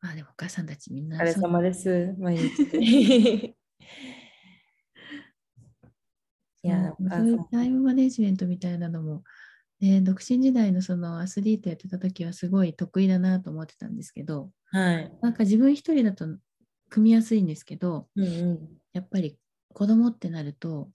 [0.00, 2.14] まあでもお母さんたちみんおなそう疲れ様です。
[2.18, 3.56] 毎日。
[6.62, 9.24] いやそういうタイムマネジメントみたいなのも、
[9.80, 15.10] ね、独身時代のそのアスリートやってた時はすごい得意だなと思ってたんですけどはい。
[15.22, 16.26] なんか自分一人だと
[16.90, 18.68] 組みやすいんですけどうんうん。
[18.92, 19.38] やっぱり
[19.72, 20.90] 子供ってなると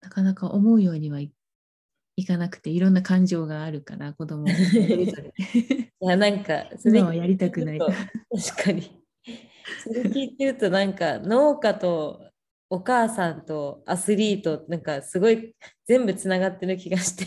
[0.00, 1.32] なかなか思うようにはい、
[2.16, 5.34] いかなくていろんな感情があるから子供それぞれ
[6.04, 9.02] いや、なんか、そ今はやりたくない確かに。
[9.82, 12.20] それ聞いてると、なんか、農家と
[12.68, 15.54] お母さんとアスリート、なんか、すごい
[15.86, 17.24] 全部つながってる気がして。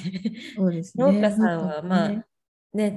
[0.55, 1.03] そうですね。
[1.03, 2.25] 農家さんは、まねあ、ね、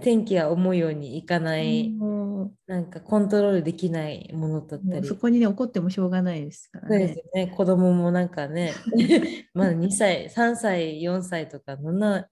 [0.03, 5.07] 天気は思うようにいかない、もなんかコントロールできないものだったり。
[5.07, 7.43] そこにね怒ってもしょうがないですからそうですね。
[7.43, 7.55] よね。
[7.57, 8.73] 子供もなんかね、
[9.55, 12.29] まだ2歳、3歳、4歳とか、そんな、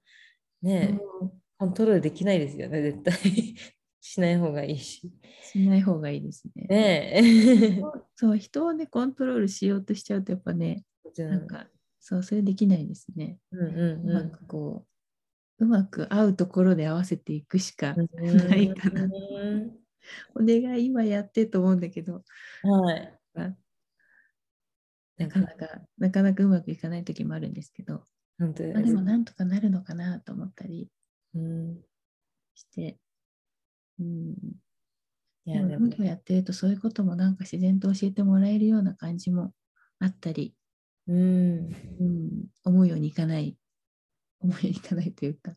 [0.63, 3.15] ね、もうコントロールできないですよね、絶対。
[4.01, 5.11] しない方がいいし。
[5.43, 6.67] しない方がいいですね。
[6.69, 7.83] ねえ。
[8.15, 10.85] そう人をねコントロールしようとしちゃうとやっぱね
[11.19, 11.67] なんか
[12.01, 13.39] そうそれできないですね。
[13.53, 14.88] うんうんうまくこう
[15.59, 18.49] うまく合うところで合わせていくしかうん。
[18.49, 19.05] ないかな。
[19.05, 19.09] う
[19.57, 19.79] ん
[20.35, 22.25] お願い今やってと思うんだけど
[22.63, 23.19] はい。
[25.19, 28.05] なかなかなかなかうまくいかない時もあるんですけど、
[28.39, 30.91] 本当まあ、でもなんとかなるのかなと思ったり
[31.35, 31.85] うん。
[32.55, 32.99] して。
[33.99, 34.35] うん
[35.47, 39.55] いや、でもやってるとそういうこともなんか自然と教えてもらえるような感じも
[39.99, 40.55] あったり、
[41.07, 41.75] うん。
[42.01, 43.57] うん、思うようにいかない、
[44.41, 45.53] 思うようにいかないというか、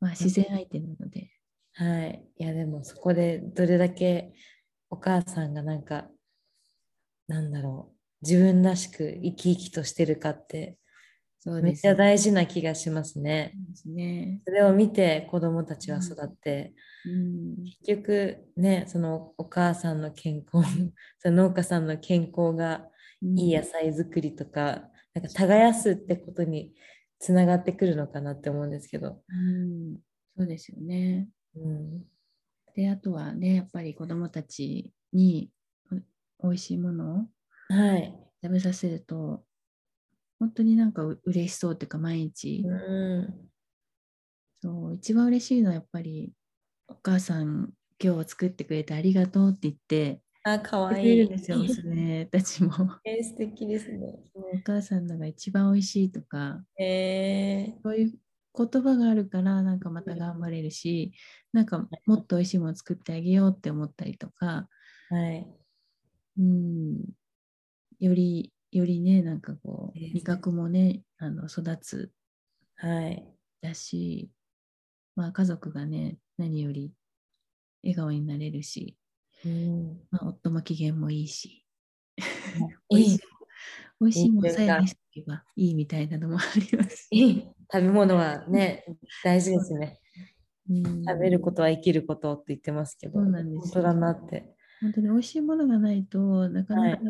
[0.00, 1.30] まあ自然相手なので、
[1.74, 2.24] はい。
[2.36, 4.32] いや、でも、そこでどれだけ
[4.90, 6.08] お母さんがなんか、
[7.28, 10.80] なんだろう、自分らしく生き生きとしてるかってめっちゃ
[11.42, 11.94] そうですね。
[11.94, 13.52] 大事な気がしますね。
[13.54, 14.40] そうですね。
[14.44, 17.64] それを見て子供たちは育って、うん。
[17.64, 20.68] 結局ねそのお母さんの健康
[21.18, 22.86] その農家さんの健康が
[23.22, 26.72] いい野菜作りとか、なんか耕すってことに
[27.22, 29.22] つながってくるのかなって思うんですけど。
[29.28, 30.00] うん。
[30.36, 31.28] そうですよね。
[31.54, 32.04] うん、
[32.74, 35.50] で、あとはね、やっぱり子どもたちに
[36.40, 37.28] お美味しいものを
[37.68, 38.18] はい。
[38.42, 39.44] 食べさせると、
[40.40, 43.48] 本当になんかう嬉しそうっていうか、毎日、うん。
[44.60, 46.32] そう、一番嬉しいのはやっぱり、
[46.88, 51.16] お母さん、今日作ってくれてありがとうって言って、あ、かわくいい。
[51.16, 52.70] れるんですよ、娘たちも。
[53.04, 54.18] えー素敵ですね。
[54.34, 58.18] お母さんのが一番美味しいとか、えー、そういう
[58.56, 61.12] 言葉があるから、なんかまた頑張れるし、
[61.52, 64.68] なんかもっと美味しいもの作ってあげようって思ったりとか、
[65.08, 65.46] はい。
[66.38, 66.98] うん、
[68.00, 72.12] より、よりね、なんかこう、味覚もね、あの育つ
[72.76, 73.24] はい。
[73.60, 74.30] だし、
[75.14, 76.92] まあ家族がね、何より
[77.82, 79.01] 笑顔になれるし、うん、
[80.10, 81.64] まあ、夫も機嫌もいいし、
[82.90, 83.18] いい。
[84.00, 84.22] 美味しい。
[84.22, 87.08] しいものさえいいですか愛しておけばいいみたいなのもあります。
[87.10, 87.48] いい。
[87.72, 88.84] 食べ物はね、
[89.24, 90.00] 大事ですね。
[90.68, 91.04] うん。
[91.04, 93.60] 食べることは生きることって言ってますけど、そうなんですよ。
[93.60, 94.54] 本当だなって。
[94.80, 97.02] 本当に美味しいものがないとなかなか、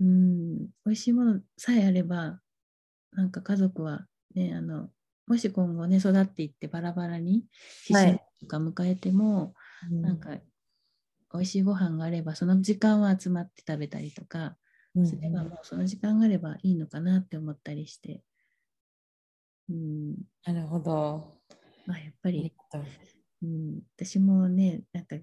[0.00, 2.40] うん美味しいものさえあれば
[3.12, 4.90] なんか家族はねあの
[5.26, 7.46] もし今後ね育っていってバラバラに
[7.92, 8.06] はい。
[8.06, 9.54] 思春期とか迎えても、
[9.90, 10.30] なんか
[11.32, 14.56] 美味しいご飯があればその時間は集まって食べたりとか
[14.94, 18.22] うんすればもうその時間があればいいのかなって思ったりして、
[19.68, 20.14] うん。
[20.44, 21.38] なるほど。
[21.86, 22.52] まあ、やっぱり
[23.42, 23.46] う。
[23.46, 25.16] うん、私もね、なんか、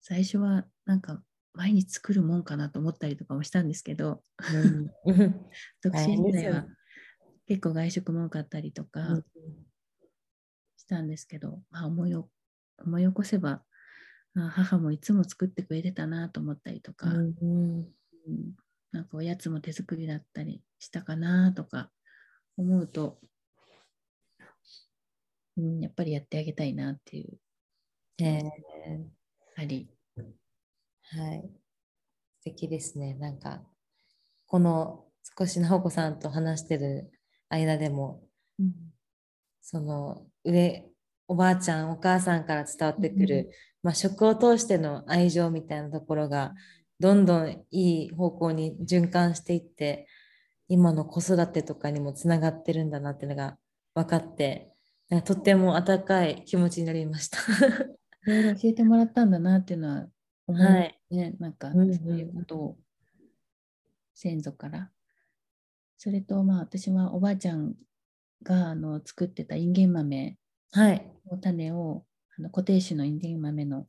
[0.00, 1.22] 最初はなんか、
[1.52, 4.22] 毎日作るもんかなと思ったりとかもしたんですけど、
[4.52, 4.90] うん。
[5.82, 6.66] 独身時代は
[7.46, 9.24] 結構外食も多かったりとかうん
[10.76, 12.30] したんですけど、まあ思いを
[12.78, 13.64] 思い起こせば、あ
[14.34, 17.86] 母もいつも作ってくれてたなと思ったりとか、うんうん
[18.92, 21.92] なんかおやつも手作りだったりしたかなとか
[22.56, 23.20] 思うと、
[25.56, 27.38] うん、やっぱりやってあげたいなっていう、
[28.18, 28.42] え
[29.56, 29.88] あり。
[30.18, 30.22] ー
[31.02, 31.42] はい。
[31.42, 33.14] 素敵ですね。
[33.14, 33.62] なんか、
[34.46, 35.06] この
[35.38, 37.12] 少し直子さんと話してる
[37.48, 38.22] 間でも、
[38.58, 38.72] うん
[39.62, 40.89] その上、
[41.30, 43.50] おばあちゃん、お母さんから伝わってくうる、
[43.84, 46.54] まあ、食を通しての愛情みたいなところが、
[46.98, 50.08] どんどんいい方向に循環していって、
[50.66, 53.56] 今の子育てとかにもつながってるんだなっていうのが
[53.94, 54.72] 分かって、
[55.24, 57.38] とっても温かい気持ちになりました。
[58.26, 60.08] いろいろ教えてもらったんだなっていうのは
[60.48, 61.36] 思うはいね。
[61.38, 62.78] なんか、うんうんそういうことを
[64.16, 64.90] 先祖から。
[65.96, 67.76] それと、まあ、私はおばあちゃん
[68.42, 70.36] があの作ってたインゲン豆
[70.72, 71.10] はい。
[71.30, 72.04] の種を、
[72.38, 73.86] あの固定種のインゲン豆の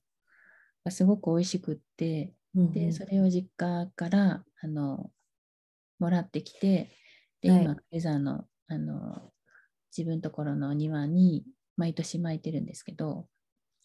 [0.83, 5.11] がすごく美味しくって、で、うんうんそれを実家からあの
[5.99, 6.91] もらってきて、
[7.41, 9.31] で、はい今、レザーのあの
[9.95, 13.27] 自分のところのお庭に毎年巻いてるんですけど、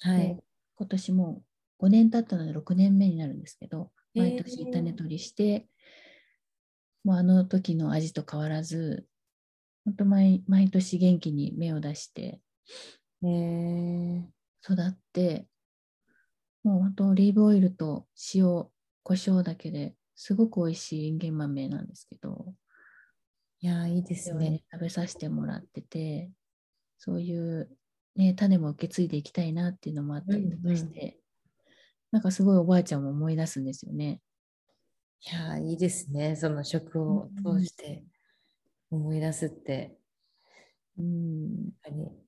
[0.05, 0.39] ではい。
[0.79, 1.43] 今年も
[1.79, 5.67] 5年経ったので6年目になるんですけど、毎年種取りして、
[7.05, 9.07] もうあの時の味と変わらず、
[9.85, 12.41] 本当毎毎年元気に芽を出して
[13.23, 14.23] えー、
[14.63, 15.47] 育って、
[16.63, 18.45] もう本当オリーブオイルと塩、
[19.03, 22.55] 胡椒だけですごく美味しいインゲン豆なんですけど、
[23.61, 24.63] いやー、いいでそれをねすね。
[24.73, 26.31] 食べさせてもらってて、
[26.99, 27.71] そういう、
[28.17, 31.19] ね、種も受け継いでいきたいなっていうのもあったりとかして、
[32.11, 34.21] なんかすごいおばあちゃんも思い出すんですよね。
[35.21, 36.37] いやー、いいですね。
[36.37, 38.05] その食を通して
[38.91, 39.97] 思い出すって。
[40.99, 42.26] うん、確か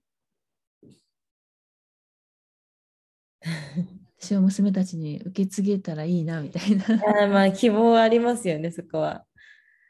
[4.20, 9.24] 私は娘たちに受け継げたらいいなみたいないやーまあ希望はありますよね、そこは。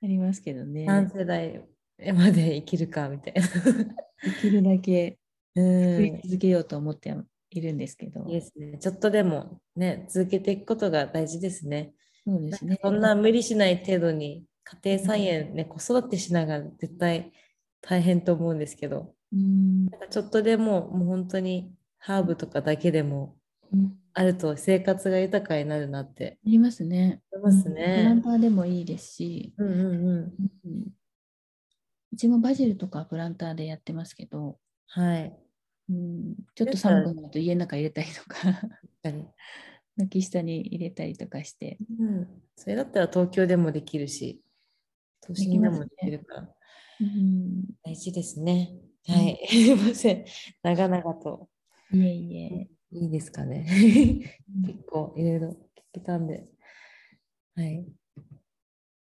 [0.03, 0.84] ありますけどね。
[0.84, 1.64] 何世代
[2.14, 3.40] まで生きるかみたいな。
[3.42, 5.18] できるだけ
[5.55, 7.14] うん、作りい続けようと思って
[7.51, 8.24] いるんですけど。
[8.28, 8.78] いですね。
[8.78, 11.94] ちょっとでもね、続けていくことが大事ですね。
[12.24, 12.78] そうですね。
[12.82, 14.44] そんな無理しない程度に
[14.82, 17.32] 家庭菜園、ね、子育てしながら絶対
[17.80, 23.36] 大変と思うんですけど、うんなんかちょっとでももう本当にハーブとかだけでも
[23.72, 27.22] うんあると生活が豊かになるなってありますね。
[27.30, 28.22] 思いますプランね。
[28.24, 30.34] ターでもいいですし、うんうんうん。
[30.64, 30.88] うん
[32.11, 35.38] うちもバジルとかプランターでやってますけど、はい。
[35.90, 38.38] うん、ちょっと寒くなると家の中入れたりとか。
[39.99, 44.40] 軒下に入れたりとかして、うん、それだったら東京でもできるし、
[45.20, 46.49] 都心でもできるから、
[47.01, 48.74] うん、大事ですね。
[49.07, 49.38] はい。
[49.49, 50.24] すいません。
[50.62, 51.49] 長々と。
[51.93, 52.68] いえいえ。
[52.91, 53.66] いいですかね。
[54.55, 55.55] うん結構いろいろ聞
[55.95, 56.47] けたんで。
[57.55, 57.86] はい。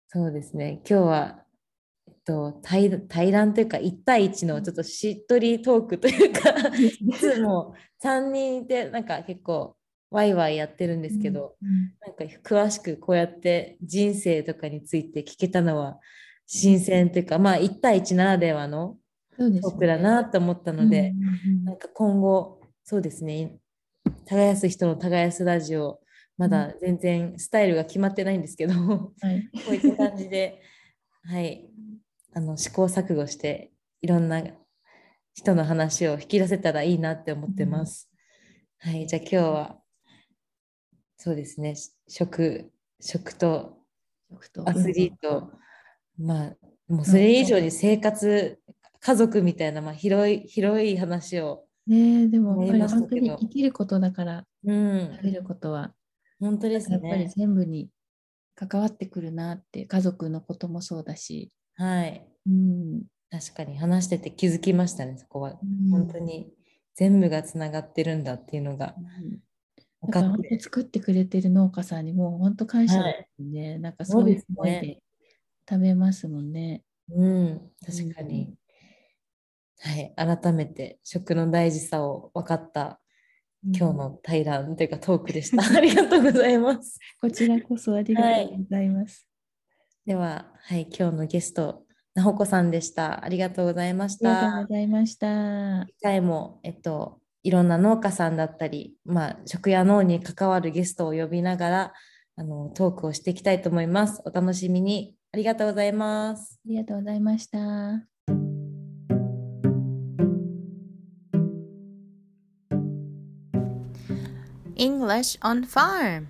[0.09, 0.83] そうですね。
[0.89, 1.45] 今日は、
[2.07, 9.77] えっと、対対談というか、1対1のちょっとしっとりトークというか、いつも3人でなんか結構
[10.11, 15.99] ワイワイやってるんですけど、うんなんか詳しくこうやって人生とかについて聞けたのは
[16.47, 18.97] 新鮮というか、まあ1対1ならではの
[19.39, 23.57] トークだなと思ったので、うんうんなんか今後、そうですね、
[24.27, 26.01] 耕す人の耕すラジオ、
[26.37, 30.61] まだ全然スタイルが決まってないんですけど、こはい、ういった感じで、
[31.25, 31.69] はい、
[32.33, 34.43] あの試行錯誤して、いろんな
[35.35, 38.11] 人の話を引き出せたらいいなって思ってます。
[38.79, 39.83] はい、じゃあ今日は、
[41.17, 41.75] そうですね、
[42.09, 43.83] 食、食と
[44.33, 44.69] 食と。
[44.69, 45.51] アスリート、
[46.19, 46.57] まあ、
[46.89, 48.59] もうそれ以上に生活、
[49.01, 55.95] 家族みたいな、まあ、広い、広い話を、ねえでもやっぱり思いました本当に生きることだからうん食、べることは
[56.41, 57.33] 本当ですやっぱりね。
[57.37, 57.91] 全部に
[58.55, 62.27] 関わってくるなって家族のこともそうだし、はい。
[62.47, 65.59] うん、確かに話してて気づきましたね、そこは。
[65.63, 66.53] うん本当に
[66.95, 69.41] 全部がつながってるんだっていうのがうん
[70.03, 70.59] 分だかって。
[70.59, 73.79] 当作ってくれてる農家さんにも本当感謝はいですね。
[73.79, 75.03] なんかそそうういう思いで
[75.69, 76.83] 食べますもんね。
[77.11, 78.55] うん、確かに。
[79.83, 80.15] はい。
[80.17, 83.01] 改めて食の大事さを分かった
[83.65, 85.63] 今日の対談というかトークでした。
[85.77, 86.99] ありがとうございます。
[87.21, 89.29] こちらこそありがとうございます。
[90.05, 93.25] では、はい、今日のゲスト、なほこさんでした。
[93.25, 94.75] ありがとうございましありがとうたご。
[94.75, 95.87] ざいました。
[95.87, 101.93] 次回も、えっと、いろんな農家さんだったり、まあ、食や農に関わるゲストを呼びながら
[102.37, 104.21] あのトークをしていきたいと思います。
[104.25, 105.17] お楽しみに。
[105.33, 106.61] ありがとうございます。
[106.67, 108.12] ありがとうございました。
[115.13, 116.29] English on Farm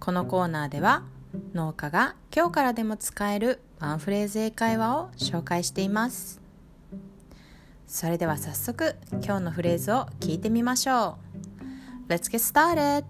[0.00, 1.02] このコーナーでは
[1.52, 6.40] 農家が今日からでも使えるワンフレーズ英会話を紹介しています
[7.86, 11.18] それでは早速今日のフレーズを聞いてみましょ
[12.08, 13.04] う Let's get started!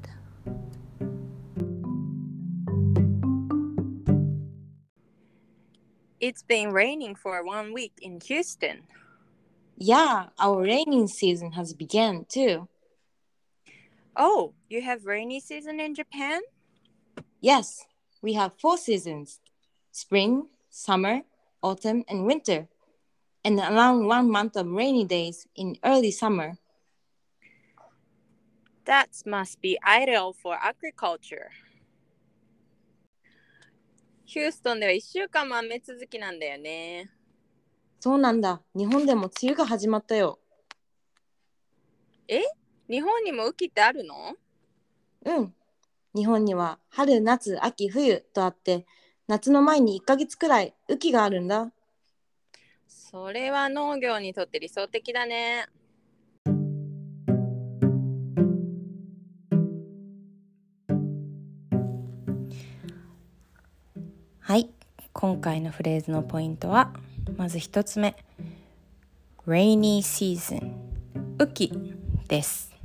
[6.18, 8.82] It's been raining for one week in Houston.
[9.78, 12.66] Yeah, our raining season has begun too.
[14.15, 16.41] Oh, you have rainy season in Japan?
[17.39, 17.85] Yes,
[18.21, 19.39] we have four seasons
[19.91, 21.21] spring, summer,
[21.61, 22.67] autumn, and winter,
[23.43, 26.57] and around one month of rainy days in early summer.
[28.85, 31.49] That must be ideal for agriculture.
[34.25, 37.09] ヒューストンでは1週間も雨続きなんだよね。
[37.99, 38.61] そうなんだ。
[38.73, 40.39] 日本でも梅雨が始まったよ。
[42.88, 44.34] 日本にも雨季ってあるの？
[45.24, 45.54] うん。
[46.14, 48.86] 日本には春、夏、秋、冬とあって、
[49.26, 51.72] 夏の前に1ヶ月くらい雨季があるんだ。
[52.86, 55.66] それは農業にとって理想的だね。
[64.38, 64.70] はい
[65.12, 66.94] 今回のフレーズのポイントは
[67.36, 68.14] まず一つ目
[69.44, 70.72] Rainy season
[71.40, 71.72] 雨季
[72.28, 72.75] です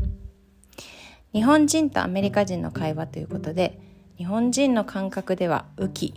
[1.33, 3.79] 日本人とアメリカ人の会話ということで
[4.17, 6.13] 日本人の感覚では雨季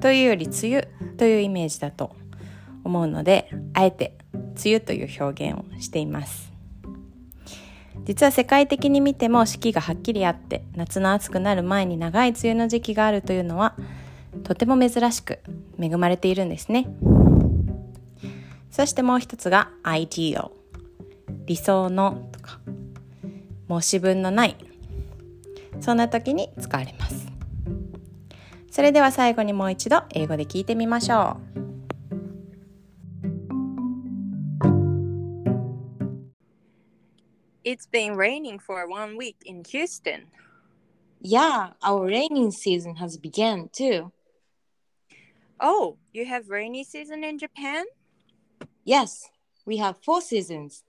[0.00, 2.16] というより梅雨というイメージだと
[2.82, 6.52] 思うのであえて梅雨という表現をしています。
[8.04, 13.74] 実は世界的に見ても四季がはっきりあって夏の暑くなる前に長い梅雨の時期があるというのは
[14.44, 15.40] とても珍しく
[15.78, 16.86] 恵まれているんですね。
[18.70, 20.50] そしてもう一つが ideal
[21.46, 22.60] 理想のとか。
[23.68, 24.56] 申し分のない
[25.80, 27.26] そんな時に使われます
[28.70, 31.56] それでは最後にもう一度英語で聞いてみましょう
[37.66, 40.26] It's been raining for one week in Houston.
[41.20, 44.12] Yeah, our raining season has begun too.
[45.58, 47.86] Oh, you have rainy season in Japan?
[48.84, 49.28] Yes,
[49.64, 50.84] we have four seasons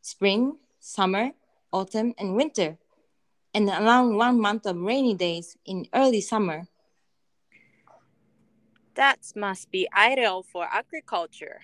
[0.00, 1.32] spring, summer,
[1.72, 2.78] autumn, and winter,
[3.54, 6.68] and around one month of rainy days in early summer.
[8.94, 11.60] That must be ideal for agriculture.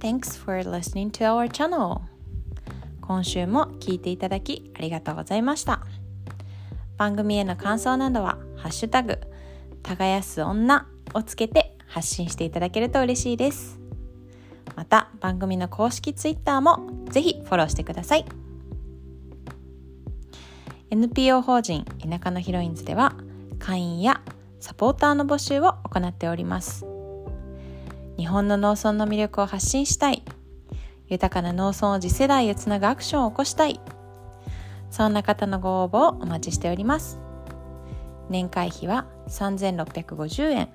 [0.00, 2.02] Thanks for listening to our channel.
[3.00, 5.82] 今週も聞いていただきありがとうございました。
[6.96, 9.18] 番組への感想などは、ハッシュタグ、
[9.82, 13.80] 耕す女をつけて発信していただけると嬉しいです。
[14.74, 18.26] また、番組の公式 Twitter もぜひフォローしてください。
[20.90, 23.14] NPO 法人田舎のヒロインズでは、
[23.58, 24.20] 会員や
[24.60, 26.84] サポーターの募集を行っております。
[28.18, 30.22] 日本の農村の魅力を発信したい。
[31.08, 33.80] 豊かな農村を次世代へつなぐアクションを起こしたい。
[34.90, 37.18] そんな方のご応募をお待ちしております。
[38.28, 40.68] 年会費は3650円。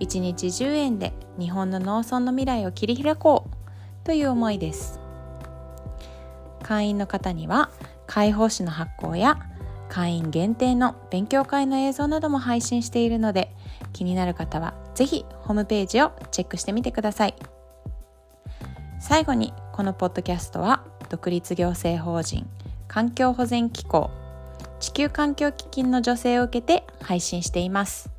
[0.00, 5.00] 1日10円で日本の農村の未来を切り開こうという思いです。
[6.62, 7.70] 会員の方には
[8.06, 9.38] 解放誌の発行や
[9.88, 13.54] 会員限定の勉強会の映像なども配信しているので
[13.92, 17.34] 気になる方はぜひホームページをチェックしてみてください
[19.00, 22.48] 最後にこのポッドキャストは独立行政法人
[22.86, 24.10] 環境保全機構
[24.78, 28.10] 地球環境基金の助成を受けて配信しています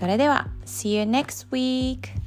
[0.00, 2.19] それでは See you next week!